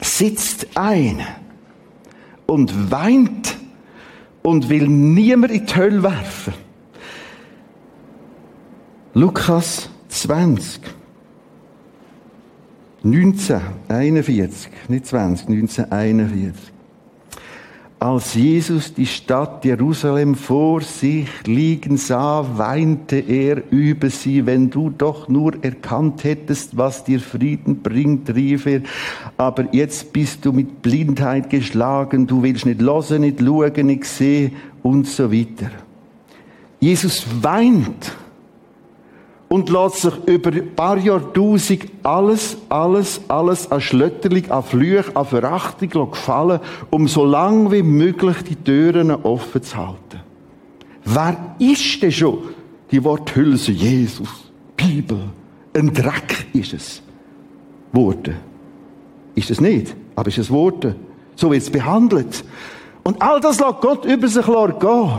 sitzt 0.00 0.68
einer 0.76 1.26
und 2.46 2.90
weint 2.90 3.56
und 4.42 4.68
will 4.68 4.86
niemand 4.86 5.52
in 5.52 5.66
die 5.66 5.74
Hölle 5.74 6.02
werfen. 6.02 6.54
Lukas 9.14 9.88
20. 10.08 11.01
1941, 13.04 14.70
nicht 14.88 15.06
20, 15.06 15.48
1941. 15.48 16.72
Als 17.98 18.34
Jesus 18.34 18.94
die 18.94 19.06
Stadt 19.06 19.64
Jerusalem 19.64 20.34
vor 20.34 20.80
sich 20.80 21.28
liegen 21.46 21.96
sah, 21.96 22.44
weinte 22.56 23.16
er 23.16 23.62
über 23.70 24.10
sie. 24.10 24.44
Wenn 24.44 24.70
du 24.70 24.90
doch 24.90 25.28
nur 25.28 25.62
erkannt 25.62 26.24
hättest, 26.24 26.76
was 26.76 27.04
dir 27.04 27.20
Frieden 27.20 27.80
bringt, 27.80 28.34
rief 28.34 28.66
er. 28.66 28.80
Aber 29.36 29.72
jetzt 29.72 30.12
bist 30.12 30.44
du 30.44 30.52
mit 30.52 30.82
Blindheit 30.82 31.48
geschlagen. 31.48 32.26
Du 32.26 32.42
willst 32.42 32.66
nicht 32.66 32.80
losen, 32.80 33.20
nicht 33.20 33.40
schauen, 33.40 33.86
nicht 33.86 34.04
sehen 34.04 34.52
und 34.82 35.06
so 35.06 35.32
weiter. 35.32 35.70
Jesus 36.80 37.24
weint 37.40 38.16
und 39.52 39.68
lässt 39.68 39.96
sich 39.96 40.14
über 40.24 40.50
ein 40.50 40.74
paar 40.74 40.96
Jahrtausend 40.96 41.84
alles, 42.02 42.56
alles, 42.70 43.20
alles 43.28 43.70
an 43.70 43.82
Schlötterling, 43.82 44.50
an 44.50 44.62
Flüch, 44.62 45.14
an 45.14 45.26
Verachtung 45.26 45.90
gefallen, 45.90 46.58
um 46.88 47.06
so 47.06 47.26
lange 47.26 47.70
wie 47.70 47.82
möglich 47.82 48.38
die 48.48 48.56
Türen 48.56 49.10
offen 49.10 49.62
zu 49.62 49.76
halten. 49.76 50.20
Wer 51.04 51.54
ist 51.58 52.02
denn 52.02 52.10
schon 52.10 52.38
die 52.90 53.04
Worthülse 53.04 53.72
Jesus, 53.72 54.50
Bibel? 54.74 55.20
Ein 55.76 55.92
Dreck 55.92 56.46
ist 56.54 56.72
es. 56.72 57.02
Worte. 57.92 58.34
Ist 59.34 59.50
es 59.50 59.60
nicht, 59.60 59.94
aber 60.16 60.28
ist 60.28 60.38
es 60.38 60.50
Worte. 60.50 60.96
So 61.36 61.50
wird 61.50 61.60
es 61.60 61.68
behandelt. 61.68 62.42
Und 63.02 63.20
all 63.20 63.38
das 63.38 63.60
lässt 63.60 63.82
Gott 63.82 64.06
über 64.06 64.28
sich 64.28 64.46
gehen. 64.46 65.10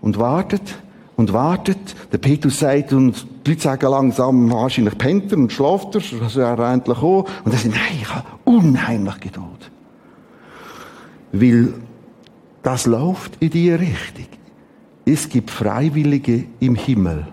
Und 0.00 0.18
wartet, 0.18 0.74
und 1.16 1.32
wartet. 1.32 1.94
Der 2.12 2.18
Petrus 2.18 2.60
sagt, 2.60 2.92
und 2.92 3.26
die 3.46 3.50
Leute 3.50 3.62
sagen 3.62 3.90
langsam, 3.90 4.50
wahrscheinlich 4.50 4.96
pennt 4.98 5.32
er 5.32 5.38
und 5.38 5.52
schlaft 5.52 5.94
er, 5.94 6.02
also 6.22 6.40
er 6.40 6.58
endlich 6.58 6.98
auch. 6.98 7.26
Und 7.44 7.52
er 7.52 7.58
sagt, 7.58 7.74
nein, 7.74 7.98
ich 8.00 8.14
habe 8.14 8.26
unheimlich 8.44 9.20
Geduld. 9.20 9.70
Weil 11.32 11.74
das 12.62 12.86
läuft 12.86 13.36
in 13.40 13.50
die 13.50 13.70
Richtung. 13.70 14.26
Es 15.04 15.28
gibt 15.28 15.50
Freiwillige 15.50 16.44
im 16.60 16.76
Himmel. 16.76 17.26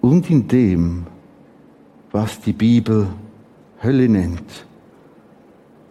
Und 0.00 0.30
in 0.30 0.46
dem, 0.48 1.06
was 2.12 2.40
die 2.40 2.52
Bibel 2.52 3.08
Hölle 3.82 4.08
nennt. 4.08 4.66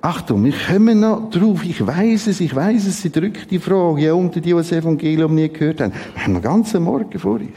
Achtung, 0.02 0.46
wir 0.46 0.54
kommen 0.54 1.02
noch 1.02 1.30
drauf. 1.30 1.66
Ich 1.66 1.86
weiß 1.86 2.28
es, 2.28 2.40
ich 2.40 2.56
weiß 2.56 2.88
es. 2.88 3.02
Sie 3.02 3.12
drückt 3.12 3.52
die 3.52 3.60
Frage, 3.60 4.02
ja, 4.02 4.14
unter 4.14 4.40
die, 4.40 4.50
die 4.50 4.56
das 4.56 4.72
Evangelium 4.72 5.36
nie 5.36 5.50
gehört 5.50 5.82
haben. 5.82 5.92
Wir 6.14 6.24
haben 6.24 6.34
noch 6.34 6.42
ganzen 6.42 6.84
Morgen 6.84 7.20
vor 7.20 7.34
uns. 7.34 7.50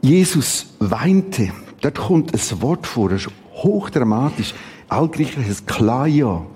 Jesus 0.00 0.66
weinte. 0.78 1.50
Dort 1.80 1.98
kommt 1.98 2.32
ein 2.32 2.62
Wort 2.62 2.86
vor, 2.86 3.08
das 3.08 3.22
ist 3.22 3.32
hochdramatisch. 3.54 4.54
Altgriechisch 4.88 5.64
Klaja. 5.66 6.46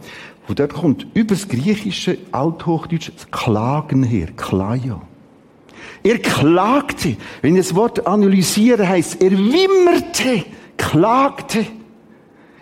Und 0.47 0.59
dort 0.61 0.75
kommt 0.75 1.07
über 1.15 1.35
das 1.35 1.49
griechische 1.49 2.19
Althochdeutsch 2.31 3.11
das 3.15 3.31
Klagen 3.31 4.05
her. 4.05 4.29
Klaja. 4.37 5.01
Er 6.09 6.19
klagte. 6.21 7.19
Wenn 7.43 7.57
das 7.57 7.75
Wort 7.75 8.07
analysiere, 8.07 8.89
heißt 8.89 9.21
er 9.21 9.33
wimmerte, 9.33 10.47
klagte. 10.79 11.67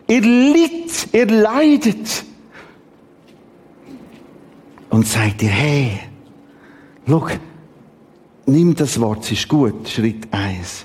Er 0.09 0.21
litt, 0.21 1.09
er 1.13 1.27
leidet. 1.27 2.25
Und 4.91 5.07
sagte, 5.07 5.47
hey, 5.47 6.01
schau, 7.07 7.29
nimm 8.47 8.75
das 8.75 9.01
Wort, 9.01 9.23
es 9.23 9.31
ist 9.31 9.47
gut. 9.47 9.89
Schritt 9.89 10.27
eins. 10.33 10.85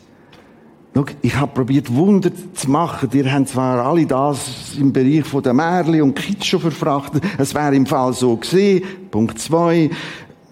Schau, 0.94 1.06
ich 1.24 1.36
habe 1.36 1.54
probiert, 1.54 1.92
Wunder 1.92 2.30
zu 2.54 2.70
machen. 2.70 3.10
Ihr 3.12 3.34
habt 3.34 3.50
zwar 3.50 3.84
alle 3.84 4.06
das 4.06 4.76
im 4.80 4.94
Bereich 4.94 5.26
von 5.26 5.42
der 5.42 5.56
Märli 5.56 6.00
und 6.00 6.14
Kitsch 6.14 6.46
schon 6.46 6.62
verfrachtet. 6.62 7.24
Es 7.40 7.56
wäre 7.56 7.76
im 7.76 7.88
Fall 7.88 8.14
so 8.14 8.36
gesehen. 8.36 8.84
Punkt 9.10 9.40
zwei. 9.40 9.90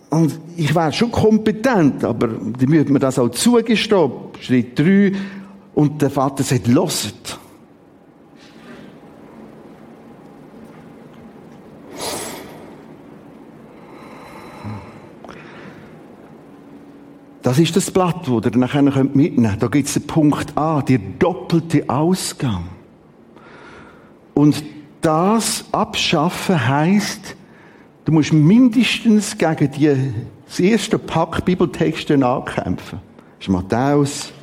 Und 0.09 0.39
ich 0.57 0.73
wäre 0.73 0.91
schon 0.91 1.11
kompetent, 1.11 2.03
aber 2.03 2.27
die 2.27 2.65
müssen 2.65 2.93
mir 2.93 2.99
das 2.99 3.19
auch 3.19 3.29
zugestehen. 3.29 4.11
Schritt 4.39 4.77
drei. 4.77 5.11
Und 5.75 6.01
der 6.01 6.09
Vater 6.09 6.43
sagt, 6.43 6.67
loset. 6.67 7.39
Das 17.41 17.57
ist 17.57 17.75
das 17.75 17.89
Blatt, 17.89 18.27
das 18.27 18.51
ihr 18.51 18.57
nachher 18.57 18.81
mitnehmen 18.81 19.45
könnt. 19.45 19.63
Da 19.63 19.67
gibt 19.67 19.87
es 19.87 19.93
den 19.93 20.05
Punkt 20.05 20.57
A, 20.57 20.81
der 20.81 20.99
doppelte 20.99 21.89
Ausgang. 21.89 22.65
Und 24.33 24.63
das 25.01 25.65
Abschaffen 25.71 26.67
heisst, 26.67 27.35
du 28.09 28.15
musst 28.15 28.33
mindestens 28.33 29.37
gegen 29.37 29.71
die, 29.71 30.13
das 30.47 30.59
erste 30.59 30.97
Pack 30.97 31.45
Bibeltexte 31.45 32.15
ankämpfen. 32.15 32.99
Das 33.37 33.47
ist 33.47 33.49
Matthäus. 33.49 34.33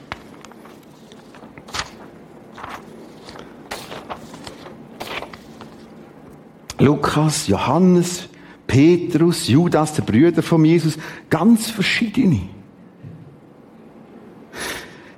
Lukas, 6.78 7.48
Johannes, 7.48 8.28
Petrus, 8.68 9.48
Judas, 9.48 9.94
der 9.94 10.02
Brüder 10.02 10.44
von 10.44 10.64
Jesus, 10.64 10.96
ganz 11.28 11.68
verschiedene. 11.68 12.42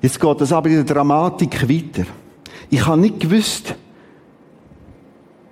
Jetzt 0.00 0.18
geht 0.18 0.40
das 0.40 0.52
aber 0.52 0.70
in 0.70 0.86
der 0.86 0.94
Dramatik 0.94 1.68
weiter. 1.68 2.06
Ich 2.70 2.86
habe 2.86 2.98
nicht 2.98 3.20
gewusst, 3.20 3.74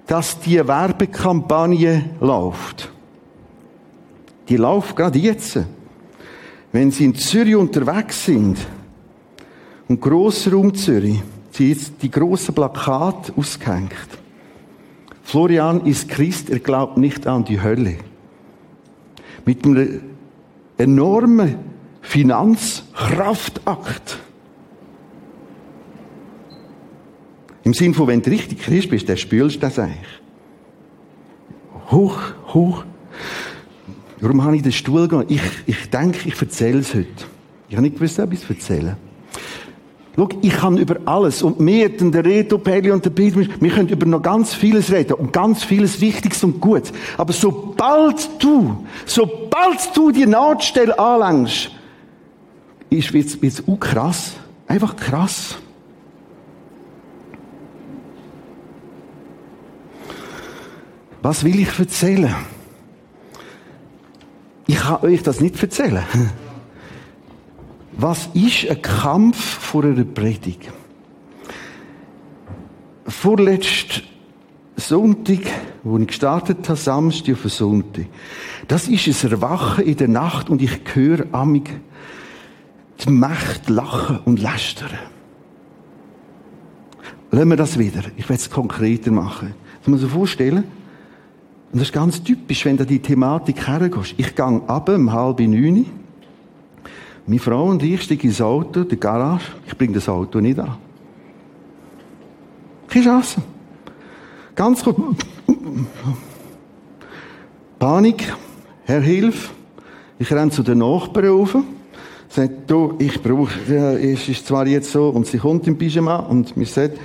dass 0.07 0.41
die 0.41 0.67
Werbekampagne 0.67 2.11
läuft. 2.21 2.91
Die 4.49 4.57
läuft 4.57 4.97
gerade 4.97 5.19
jetzt. 5.19 5.59
Wenn 6.73 6.91
Sie 6.91 7.05
in 7.05 7.15
Zürich 7.15 7.57
unterwegs 7.57 8.25
sind, 8.25 8.57
und 9.89 10.01
Grossraum 10.01 10.75
Zürich, 10.75 11.23
sind 11.53 11.69
jetzt 11.69 11.93
die 12.03 12.11
grossen 12.11 12.53
Plakate 12.55 13.33
ausgehängt. 13.37 13.93
Florian 15.23 15.87
ist 15.87 16.09
Christ, 16.09 16.51
er 16.51 16.59
glaubt 16.59 16.99
nicht 16.99 17.27
an 17.27 17.45
die 17.45 17.61
Hölle. 17.61 17.99
Mit 19.45 19.65
einem 19.65 20.03
enormen 20.77 21.57
Finanzkraftakt. 22.03 24.19
Im 27.67 27.75
Sinn 27.75 27.95
von, 27.95 28.07
wenn 28.07 28.23
du 28.23 28.31
richtig 28.31 28.61
Christ 28.61 28.91
bist, 28.91 29.09
dann 29.09 29.17
spürst 29.17 29.57
du 29.57 29.61
das 29.63 29.77
eigentlich. 29.77 29.99
Hoch, 31.91 32.17
hoch. 32.55 32.85
Warum 34.21 34.45
habe 34.45 34.55
ich 34.55 34.63
den 34.63 34.71
Stuhl 34.71 35.09
gegangen? 35.09 35.27
Ich, 35.29 35.43
ich 35.67 35.91
denke, 35.91 36.29
ich 36.29 36.41
erzähle 36.41 36.79
es 36.79 36.95
heute. 36.95 37.09
Ich 37.69 37.75
habe 37.75 37.83
nicht 37.83 37.97
gewusst, 37.97 38.21
ob 38.21 38.33
ich 38.33 38.41
es 38.41 38.49
erzähle. 38.49 38.97
Schau, 40.15 40.29
ich 40.43 40.57
kann 40.57 40.79
über 40.79 40.99
alles. 41.07 41.43
Und 41.43 41.59
wir, 41.59 41.89
der 41.89 42.25
Reto, 42.25 42.59
Peli 42.59 42.93
und 42.93 43.05
der 43.05 43.11
Peter, 43.11 43.41
wir 43.41 43.71
können 43.73 43.89
über 43.89 44.07
noch 44.07 44.23
ganz 44.23 44.55
vieles 44.55 44.93
reden. 44.93 45.15
Und 45.15 45.33
ganz 45.33 45.65
vieles 45.65 46.01
Wichtiges 46.01 46.45
und 46.45 46.61
Gutes. 46.61 46.93
Aber 47.19 47.33
sobald 47.33 48.31
du, 48.39 48.87
sobald 49.07 49.91
du 49.93 50.13
die 50.13 50.27
Nahtstelle 50.27 50.97
anlangst, 50.97 51.73
ist, 52.91 53.13
wird's, 53.13 53.43
wird's 53.43 53.61
auch 53.67 53.81
krass. 53.81 54.35
Einfach 54.69 54.95
krass. 54.95 55.59
Was 61.27 61.43
will 61.43 61.59
ich 61.59 61.77
erzählen? 61.77 62.37
Ich 64.69 64.77
kann 64.77 65.03
euch 65.03 65.25
das 65.25 65.41
nicht 65.41 65.61
erzählen. 65.61 66.05
Was 67.91 68.29
ist 68.33 68.71
ein 68.71 68.81
Kampf 68.81 69.37
vor 69.37 69.83
einer 69.83 70.05
Predigt? 70.05 70.71
Vorletzt 73.09 74.05
Sonntag, 74.77 75.41
wo 75.83 75.99
ich 75.99 76.07
gestartet 76.07 76.69
habe, 76.69 76.79
Samstag 76.79 77.35
auf 77.35 77.53
Sonntag. 77.53 78.07
Das 78.69 78.87
ist 78.87 79.25
ein 79.25 79.33
Erwachen 79.33 79.85
in 79.85 79.97
der 79.97 80.07
Nacht 80.07 80.49
und 80.49 80.63
ich 80.63 80.79
höre 80.95 81.27
amig 81.33 81.69
die 83.05 83.11
Macht 83.11 83.69
lachen 83.69 84.21
und 84.27 84.39
lästern. 84.39 84.91
Lassen 87.33 87.49
wir 87.49 87.57
das 87.57 87.81
wieder. 87.81 88.03
Ich 88.17 88.29
werde 88.29 88.41
es 88.41 88.49
konkreter 88.49 89.11
machen. 89.11 89.55
Das 89.81 89.89
muss 89.89 90.03
man 90.03 90.09
sich 90.09 90.17
vorstellen. 90.17 90.86
Und 91.73 91.81
das 91.81 91.89
ist 91.89 91.93
ganz 91.93 92.23
typisch, 92.23 92.65
wenn 92.65 92.77
du 92.77 92.87
die 92.87 93.01
Thematik 93.01 93.67
hergehst. 93.67 94.15
Ich 94.17 94.35
gehe 94.35 94.63
ab 94.67 94.89
um 94.89 95.13
halb 95.13 95.41
neun. 95.41 95.87
Meine 97.27 97.41
Frau 97.41 97.65
und 97.65 97.83
ich 97.83 98.03
steigen 98.03 98.29
ins 98.29 98.41
Auto, 98.41 98.85
die 98.85 98.99
Garage. 98.99 99.53
Ich 99.67 99.77
bringe 99.77 99.95
das 99.95 100.09
Auto 100.09 100.41
nicht 100.41 100.59
an. 100.59 100.77
Keine 102.89 103.05
Chance. 103.05 103.43
Ganz 104.55 104.85
gut. 104.85 105.17
Panik. 107.79 108.33
Herr, 108.85 109.01
hilf. 109.01 109.53
Ich 110.19 110.33
renne 110.33 110.51
zu 110.51 110.63
den 110.63 110.79
Nachbarn 110.79 111.27
rauf. 111.27 111.57
Sagt, 112.29 112.71
du, 112.71 112.95
ich 112.99 113.21
brauche, 113.23 113.51
es 113.99 114.29
ist 114.29 114.47
zwar 114.47 114.67
jetzt 114.67 114.93
so, 114.93 115.09
und 115.09 115.27
sie 115.27 115.39
kommt 115.39 115.67
im 115.67 115.77
Pyjama, 115.77 116.17
und 116.17 116.57
mir 116.57 116.67
sagt, 116.67 116.99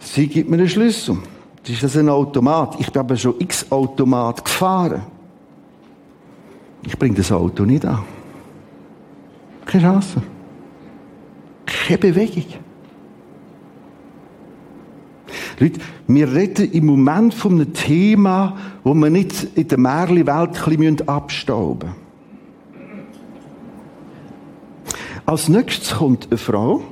sie 0.00 0.26
gibt 0.26 0.50
mir 0.50 0.56
einen 0.56 0.68
Schlüssel. 0.68 1.18
Ist 1.68 1.82
das 1.82 1.96
ein 1.96 2.08
Automat. 2.08 2.76
Ich 2.80 2.90
bin 2.90 3.00
aber 3.00 3.16
schon 3.16 3.34
x 3.38 3.70
Automat 3.70 4.44
gefahren. 4.44 5.02
Ich 6.84 6.98
bringe 6.98 7.16
das 7.16 7.30
Auto 7.30 7.64
nicht 7.64 7.84
an. 7.84 8.04
Keine 9.66 9.84
Chance. 9.84 10.22
Keine 11.66 11.98
Bewegung. 11.98 12.44
Leute, 15.60 15.80
wir 16.06 16.32
reden 16.32 16.70
im 16.72 16.86
Moment 16.86 17.34
von 17.34 17.54
einem 17.54 17.74
Thema, 17.74 18.56
wo 18.84 18.94
wir 18.94 19.10
nicht 19.10 19.48
in 19.54 19.68
der 19.68 19.78
Märli-Welt 19.78 21.08
abstauben 21.08 21.90
müssen. 21.90 22.08
Als 25.26 25.48
nächstes 25.48 25.96
kommt 25.98 26.28
eine 26.30 26.38
Frau. 26.38 26.82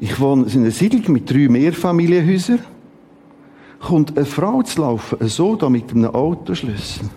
Ich 0.00 0.18
wohne 0.18 0.46
in 0.46 0.62
einer 0.62 0.72
Siedlung 0.72 1.12
mit 1.12 1.30
drei 1.30 1.46
Mehrfamilienhäusern 1.48 2.58
kommt 3.82 4.16
eine 4.16 4.24
Frau 4.24 4.62
zu 4.62 4.80
laufen, 4.80 5.28
so 5.28 5.56
da 5.56 5.68
mit 5.68 5.90
einem 5.90 6.06
Autoschlüssel. 6.06 7.10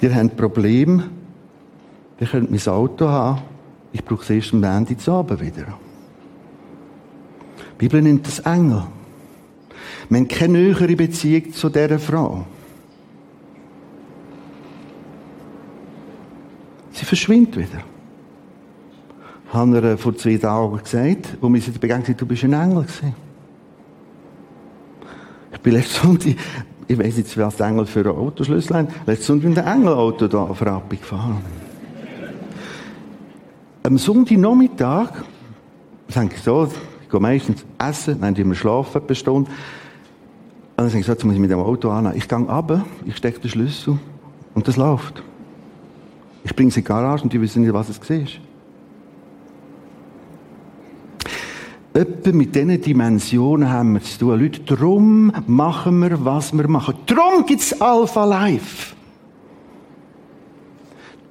Ihr 0.00 0.10
habt 0.10 0.20
ein 0.20 0.34
Problem, 0.34 1.02
ihr 2.18 2.26
könnt 2.26 2.50
mein 2.50 2.68
Auto 2.68 3.06
haben, 3.06 3.42
ich 3.92 4.02
brauche 4.02 4.22
es 4.22 4.30
erst 4.30 4.54
am 4.54 4.64
Ende 4.64 4.96
zu 4.96 5.12
Abend 5.12 5.40
wieder. 5.40 5.66
Die 7.74 7.76
Bibel 7.76 8.00
nennt 8.00 8.26
das 8.26 8.38
Engel. 8.40 8.84
Wir 10.08 10.18
haben 10.18 10.28
keine 10.28 10.58
nähere 10.58 10.96
Beziehung 10.96 11.52
zu 11.52 11.68
dieser 11.68 11.98
Frau. 11.98 12.46
Sie 16.92 17.04
verschwindet 17.04 17.56
wieder 17.56 17.89
habe 19.52 19.78
ihr 19.78 19.98
vor 19.98 20.16
zwei 20.16 20.36
Tagen 20.36 20.78
gesagt, 20.78 21.36
wo 21.40 21.48
mir 21.48 21.60
sie 21.60 21.70
begegnet 21.72 22.20
du 22.20 22.26
bist 22.26 22.44
ein 22.44 22.52
Engel 22.52 22.82
gewesen. 22.82 23.14
Ich 25.52 25.60
bin 25.60 25.72
letztes 25.74 26.02
Sonntag 26.02 26.36
ich 26.90 26.98
weiß 26.98 27.18
jetzt, 27.18 27.38
was 27.38 27.54
der 27.54 27.68
Engel 27.68 27.86
für 27.86 28.00
ein 28.00 28.08
Autoschlüssel 28.08 28.78
hat. 28.78 28.88
Letzten 29.06 29.26
Sonntag 29.26 29.48
mit 29.48 29.58
dem 29.58 29.66
Engelauto 29.66 30.26
da 30.26 30.38
auf 30.38 30.60
Rappi 30.60 30.96
gefahren. 30.96 31.38
Am 33.84 33.96
Sonntagnachmittag, 33.96 35.10
ich 36.08 36.14
denke 36.16 36.40
so, 36.40 36.68
ich 37.00 37.08
gehe 37.08 37.20
meistens 37.20 37.64
essen, 37.78 38.20
dann 38.20 38.36
wir 38.36 38.54
schlafen 38.56 39.02
eine 39.06 39.14
Stunde. 39.14 39.48
Und 39.48 39.56
dann 40.78 40.88
sage 40.88 40.98
ich 40.98 41.06
so, 41.06 41.12
jetzt 41.12 41.24
muss 41.24 41.34
ich 41.34 41.40
mit 41.40 41.52
dem 41.52 41.60
Auto 41.60 41.90
an. 41.90 42.12
Ich 42.16 42.26
gehe 42.26 42.38
runter, 42.38 42.84
ich 43.06 43.16
stecke 43.16 43.38
den 43.38 43.50
Schlüssel 43.50 43.96
und 44.54 44.66
das 44.66 44.76
läuft. 44.76 45.22
Ich 46.42 46.56
bringe 46.56 46.72
sie 46.72 46.80
in 46.80 46.84
die 46.84 46.88
Garage 46.88 47.22
und 47.22 47.32
die 47.32 47.40
wissen 47.40 47.62
nicht, 47.62 47.72
was 47.72 47.88
es 47.88 48.00
war. 48.10 48.26
Etwa 51.92 52.30
mit 52.30 52.54
diesen 52.54 52.80
Dimensionen 52.80 53.68
haben 53.68 53.94
wir 53.94 54.02
zu 54.02 54.18
tun. 54.18 54.40
Leute, 54.40 54.60
darum 54.60 55.32
machen 55.46 55.98
wir, 56.00 56.24
was 56.24 56.52
wir 56.52 56.68
machen. 56.68 56.94
Darum 57.06 57.44
gibt 57.44 57.62
es 57.62 57.80
Alpha 57.80 58.24
Life. 58.24 58.94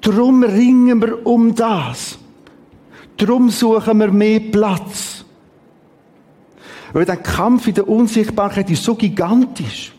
Darum 0.01 0.43
ringen 0.43 1.01
wir 1.01 1.25
um 1.25 1.55
das. 1.55 2.17
Darum 3.15 3.49
suchen 3.49 3.99
wir 3.99 4.11
mehr 4.11 4.39
Platz. 4.39 5.23
Weil 6.91 7.05
der 7.05 7.17
Kampf 7.17 7.67
in 7.67 7.75
der 7.75 7.87
Unsichtbarkeit 7.87 8.69
ist 8.69 8.83
so 8.83 8.95
gigantisch. 8.95 9.93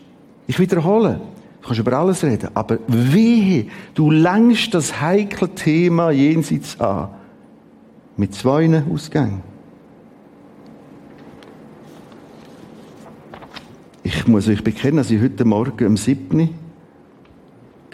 Ich 0.45 0.59
wiederhole. 0.59 1.21
Du 1.61 1.67
kannst 1.67 1.79
über 1.79 1.93
alles 1.93 2.23
reden. 2.23 2.49
Aber 2.53 2.77
wehe, 2.87 3.65
du 3.95 4.11
längst 4.11 4.73
das 4.73 5.01
heikle 5.01 5.49
Thema 5.49 6.11
jenseits 6.11 6.79
an. 6.79 7.09
Mit 8.17 8.35
zwei 8.35 8.83
Ausgängen. 8.91 9.50
Ich 14.03 14.27
muss 14.27 14.47
euch 14.47 14.63
bekennen, 14.63 14.97
dass 14.97 15.11
ich 15.11 15.21
heute 15.21 15.45
Morgen 15.45 15.87
um 15.87 15.97
7 15.97 16.49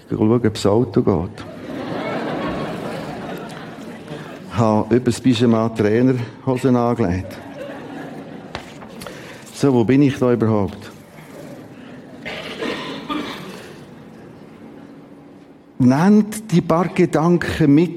schaue, 0.10 0.36
ob 0.36 0.54
das 0.54 0.66
Auto 0.66 1.02
geht. 1.02 1.46
ich 4.50 4.58
habe 4.58 4.96
über 4.96 5.06
das 5.06 5.22
Pyjama 5.22 5.70
Trainerhosen 5.70 6.76
angelegt. 6.76 7.38
So, 9.54 9.74
wo 9.74 9.84
bin 9.84 10.02
ich 10.02 10.18
da 10.18 10.34
überhaupt? 10.34 10.92
Nennt 15.80 16.52
die 16.52 16.62
paar 16.62 16.88
Gedanken 16.88 17.76
mit. 17.76 17.92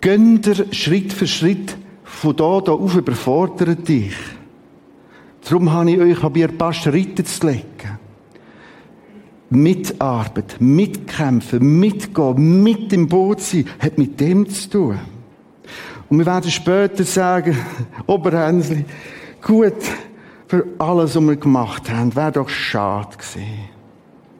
Gönnt 0.00 0.46
ihr 0.46 0.72
Schritt 0.72 1.12
für 1.12 1.26
Schritt 1.26 1.76
von 2.04 2.36
da, 2.36 2.60
da 2.60 2.72
auf 2.72 2.96
überfordert 2.96 3.86
dich. 3.88 4.14
Darum 5.50 5.72
habe 5.72 5.90
ich 5.90 5.98
euch 5.98 6.20
probiert, 6.20 6.52
ein 6.52 6.58
paar 6.58 6.72
Schritte 6.72 7.24
zu 7.24 7.48
legen. 7.48 7.98
Mitarbeiten, 9.50 10.76
mitkämpfen, 10.76 11.80
mitgehen, 11.80 12.62
mit 12.62 12.92
im 12.92 13.08
Boot 13.08 13.40
sein, 13.40 13.64
hat 13.80 13.98
mit 13.98 14.20
dem 14.20 14.48
zu 14.48 14.70
tun. 14.70 15.00
Und 16.08 16.18
wir 16.18 16.26
werden 16.26 16.48
später 16.52 17.02
sagen, 17.02 17.58
Oberhänsli, 18.06 18.84
gut, 19.42 19.74
für 20.46 20.66
alles, 20.78 21.16
was 21.16 21.22
wir 21.22 21.34
gemacht 21.34 21.90
haben, 21.90 22.14
wäre 22.14 22.30
doch 22.30 22.48
schade 22.48 23.16
gewesen. 23.16 23.58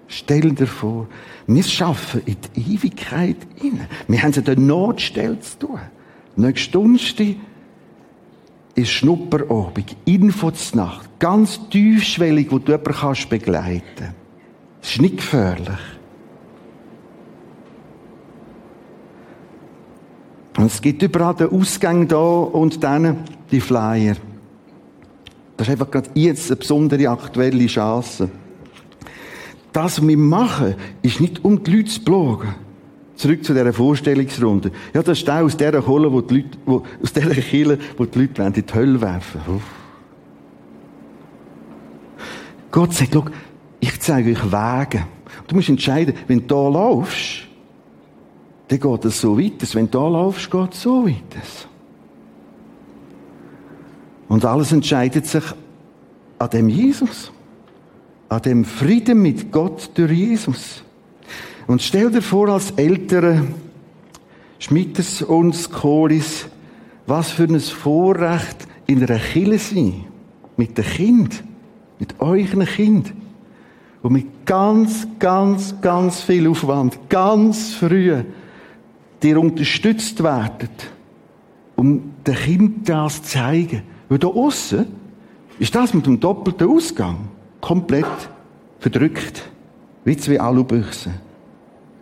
Stell 0.07 0.53
dir 0.53 0.69
vor, 0.69 1.09
wir 1.49 1.65
schaffen 1.65 2.23
in 2.25 2.37
die 2.55 2.75
Ewigkeit 2.75 3.37
rein. 3.61 3.81
Wir 4.07 4.23
haben 4.23 4.31
es 4.31 4.37
in 4.37 4.45
der 4.45 4.61
Notstelle 4.61 5.41
zu 5.41 5.59
tun. 5.59 5.81
Nächste 6.37 6.69
Stunde 6.69 7.35
ist 8.75 8.91
Schnupperobig, 8.91 9.97
Infoznacht, 10.05 11.09
ganz 11.19 11.61
tiefschwellig, 11.69 12.51
wo 12.51 12.59
du 12.59 12.73
jemanden 12.73 12.93
kannst 12.93 13.29
begleiten. 13.29 14.15
Es 14.83 14.93
ist 14.93 15.03
nicht 15.03 15.19
gefährlich. 15.19 15.79
Und 20.57 20.67
es 20.67 20.81
gibt 20.81 21.03
überall 21.03 21.35
den 21.35 21.51
Ausgang 21.51 22.07
da 22.09 22.17
und 22.17 22.83
dann 22.83 23.25
die 23.51 23.61
Flyer. 23.61 24.17
Das 25.57 25.69
ist 25.69 25.73
einfach 25.73 25.91
gerade 25.91 26.11
jetzt 26.15 26.51
eine 26.51 26.57
besondere 26.57 27.09
aktuelle 27.09 27.67
Chance. 27.67 28.31
Das, 29.73 30.01
was 30.01 30.07
wir 30.07 30.17
machen, 30.17 30.75
ist 31.03 31.21
nicht 31.21 31.45
um 31.45 31.63
die 31.63 31.77
Leute 31.77 31.91
zu 31.91 32.01
plagen 32.03 32.55
Zurück 33.21 33.45
zu 33.45 33.53
dieser 33.53 33.75
Vorstellungsrunde. 33.75 34.71
Ja, 34.95 35.03
das 35.03 35.19
ist 35.19 35.29
der 35.29 35.45
aus 35.45 35.55
dieser 35.55 35.83
Kohle, 35.83 36.11
wo 36.11 36.23
die 36.23 36.37
Leute, 36.37 36.59
wo, 36.65 36.83
aus 37.03 37.13
dieser 37.13 37.35
Kille, 37.35 37.79
wo 37.99 38.07
die 38.07 38.19
Leute 38.19 38.43
in 38.43 38.53
die 38.55 38.65
Hölle 38.73 38.99
werfen. 38.99 39.43
Uff. 39.47 39.63
Gott 42.71 42.95
sagt, 42.95 43.13
schau, 43.13 43.27
ich 43.79 44.01
zeige 44.01 44.31
euch 44.31 44.43
Wege. 44.51 45.05
Du 45.49 45.55
musst 45.55 45.69
entscheiden, 45.69 46.15
wenn 46.29 46.39
du 46.39 46.47
da 46.47 46.69
laufst, 46.71 47.43
dann 48.69 48.81
geht 48.81 49.05
es 49.05 49.21
so 49.21 49.37
weiter. 49.37 49.67
Wenn 49.75 49.91
du 49.91 49.99
da 49.99 50.09
laufst, 50.09 50.51
geht 50.51 50.73
es 50.73 50.81
so 50.81 51.05
weiter. 51.05 51.47
Und 54.29 54.47
alles 54.47 54.73
entscheidet 54.73 55.27
sich 55.27 55.45
an 56.39 56.49
dem 56.49 56.71
Jesus. 56.71 57.31
An 58.31 58.41
dem 58.41 58.65
Frieden 58.65 59.21
mit 59.21 59.53
Gott 59.53 59.91
durch 59.93 60.11
Jesus. 60.11 60.85
Und 61.71 61.83
stell 61.83 62.11
dir 62.11 62.21
vor, 62.21 62.49
als 62.49 62.73
Eltern, 62.73 63.55
Schmitters 64.59 65.23
und 65.23 65.55
Skolis, 65.55 66.49
was 67.07 67.31
für 67.31 67.45
ein 67.45 67.61
Vorrecht 67.61 68.67
in 68.89 69.01
einer 69.05 69.21
Kille 69.21 69.57
sein. 69.57 70.05
Mit 70.57 70.77
dem 70.77 70.85
Kind. 70.85 71.45
Mit 72.01 72.19
euren 72.19 72.67
Kind. 72.67 73.15
Und 74.03 74.13
mit 74.15 74.45
ganz, 74.47 75.07
ganz, 75.21 75.81
ganz 75.81 76.23
viel 76.23 76.49
Aufwand, 76.49 77.09
ganz 77.09 77.75
früh, 77.75 78.21
dir 79.23 79.39
unterstützt 79.39 80.25
werden, 80.25 80.71
um 81.77 82.15
dem 82.27 82.35
Kind 82.35 82.89
das 82.89 83.23
zu 83.23 83.29
zeigen. 83.29 83.85
Weil 84.09 84.19
da 84.19 84.27
aussen 84.27 84.87
ist 85.61 85.77
das 85.77 85.95
mit 85.95 86.05
dem 86.05 86.19
doppelten 86.19 86.69
Ausgang 86.69 87.29
komplett 87.61 88.07
verdrückt. 88.81 89.49
Wie 90.05 90.17
zwei 90.17 90.41
Alubüchsen. 90.41 91.30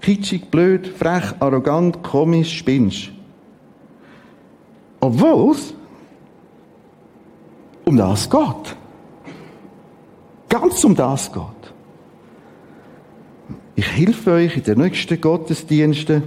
Kitschig, 0.00 0.50
blöd, 0.50 0.88
frech, 0.88 1.34
arrogant, 1.40 2.02
komisch, 2.02 2.58
spinnst. 2.58 3.10
Obwohl 5.00 5.52
es 5.52 5.74
um 7.84 7.96
das 7.96 8.28
geht. 8.28 8.76
Ganz 10.48 10.84
um 10.84 10.94
das 10.94 11.32
geht. 11.32 11.42
Ich 13.76 13.90
helfe 13.92 14.32
euch 14.32 14.56
in 14.56 14.62
den 14.64 14.78
nächsten 14.78 15.20
Gottesdiensten, 15.20 16.22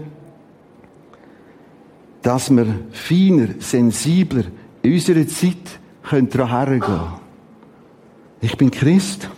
dass 2.21 2.49
wir 2.49 2.65
feiner, 2.91 3.49
sensibler 3.59 4.45
in 4.81 4.93
unserer 4.93 5.27
Zeit 5.27 5.79
daran 6.09 6.49
hergehen 6.49 7.01
Ich 8.41 8.57
bin 8.57 8.71
Christ. 8.71 9.29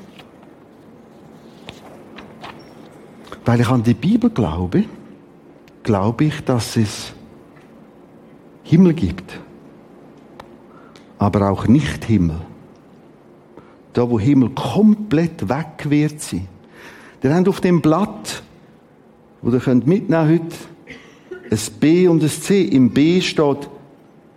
Weil 3.45 3.59
ich 3.59 3.67
an 3.67 3.83
die 3.83 3.93
Bibel 3.93 4.29
glaube, 4.29 4.85
glaube 5.83 6.25
ich, 6.25 6.41
dass 6.41 6.77
es 6.77 7.13
Himmel 8.63 8.93
gibt. 8.93 9.39
Aber 11.19 11.49
auch 11.49 11.67
nicht 11.67 12.05
Himmel. 12.05 12.41
Da, 13.93 14.09
wo 14.09 14.19
Himmel 14.19 14.49
komplett 14.49 15.47
weg 15.49 15.89
wird 15.89 16.21
sein. 16.21 16.47
Ihr 17.21 17.33
habt 17.33 17.47
auf 17.47 17.61
dem 17.61 17.81
Blatt, 17.81 18.43
wo 19.41 19.51
ihr 19.51 19.59
könnt 19.59 19.87
mitnehmen 19.87 20.29
heute, 20.29 20.55
ein 21.51 21.79
B 21.79 22.07
und 22.07 22.23
ein 22.23 22.29
C. 22.29 22.63
Im 22.63 22.89
B 22.89 23.21
steht, 23.21 23.69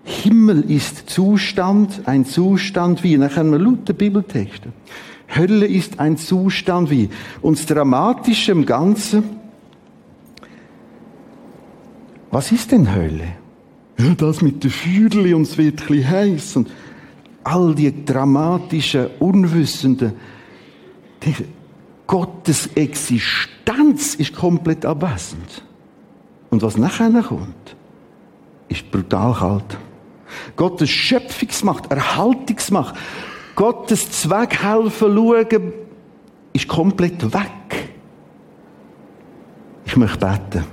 Himmel 0.04 0.70
ist 0.70 1.11
Zustand, 1.11 2.02
ein 2.07 2.24
Zustand 2.24 3.02
wie. 3.02 3.16
Dann 3.16 3.30
können 3.30 3.50
wir 3.50 3.59
lauter 3.59 3.92
Bibeltexte. 3.92 4.68
Hölle 5.35 5.66
ist 5.66 5.99
ein 5.99 6.16
Zustand 6.16 6.91
wie. 6.91 7.11
Und 7.43 7.59
das 7.59 7.66
Dramatische 7.66 8.53
im 8.53 8.64
Ganzen, 8.64 9.24
was 12.31 12.53
ist 12.53 12.72
denn 12.72 12.95
Hölle? 12.95 13.29
Das 14.18 14.43
mit 14.43 14.62
den 14.62 14.70
Feuerli 14.70 15.33
und 15.33 15.43
es 15.43 15.57
wird 15.57 15.91
ein 15.91 16.09
heiß 16.09 16.57
und 16.57 16.70
all 17.45 17.74
die 17.74 18.05
dramatischen, 18.05 19.07
unwissenden, 19.20 20.12
die, 21.22 21.35
Gottes 22.07 22.68
Existenz 22.74 24.14
ist 24.14 24.35
komplett 24.35 24.85
abwesend. 24.85 25.62
Und 26.51 26.62
was 26.62 26.77
nachher 26.77 27.11
kommt, 27.22 27.77
ist 28.68 28.91
brutal 28.91 29.35
kalt. 29.35 29.79
Gottes 30.57 30.91
Schöpfungsmacht, 30.91 31.91
Erhaltungsmacht, 31.91 32.95
Gottes 33.57 34.11
Zweck 34.11 34.62
helfen 34.62 35.16
schauen, 35.16 35.72
ist 36.52 36.68
komplett 36.68 37.24
weg. 37.32 37.94
Ich 39.86 39.96
möchte 39.96 40.18
beten. 40.18 40.64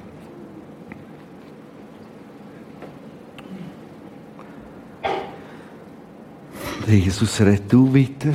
Jesus, 6.86 7.40
red 7.40 7.72
du 7.72 7.96
weiter, 7.96 8.34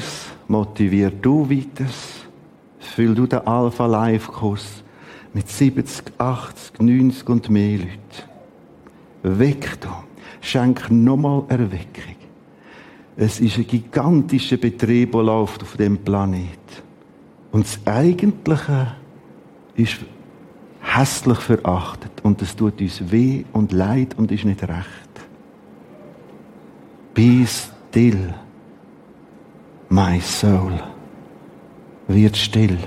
motivier 0.49 1.11
du 1.11 1.49
weiter, 1.51 1.85
füll 2.79 3.15
du 3.15 3.27
den 3.27 3.47
Alpha 3.47 3.85
Live 3.85 4.29
Kurs 4.29 4.83
mit 5.35 5.49
70, 5.49 6.13
80, 6.17 6.81
90 6.81 7.29
und 7.29 7.51
mehr 7.51 7.79
Leuten. 7.79 7.99
Weck 9.23 9.79
du. 9.83 9.89
Schenk 10.41 10.91
nochmal 10.91 11.45
Erweckung. 11.49 12.18
Es 13.21 13.41
ist 13.41 13.59
ein 13.59 13.67
gigantischer 13.67 14.59
Betrieb, 14.59 15.11
der 15.11 15.25
läuft 15.25 15.63
auf 15.63 15.77
dem 15.77 15.99
Planet. 15.99 16.61
Und 17.51 17.65
das 17.65 17.81
Eigentliche 17.85 18.95
ist 19.75 19.97
hässlich 20.81 21.39
verachtet. 21.39 22.13
Und 22.23 22.41
es 22.43 22.55
tut 22.55 22.81
uns 22.81 23.11
weh 23.11 23.45
und 23.53 23.73
leid 23.73 24.15
und 24.17 24.31
ist 24.31 24.45
nicht 24.45 24.63
recht. 24.63 25.11
Be 27.13 27.45
still, 27.45 28.35
my 29.89 30.21
soul. 30.21 30.81
Wird 32.07 32.37
still. 32.37 32.79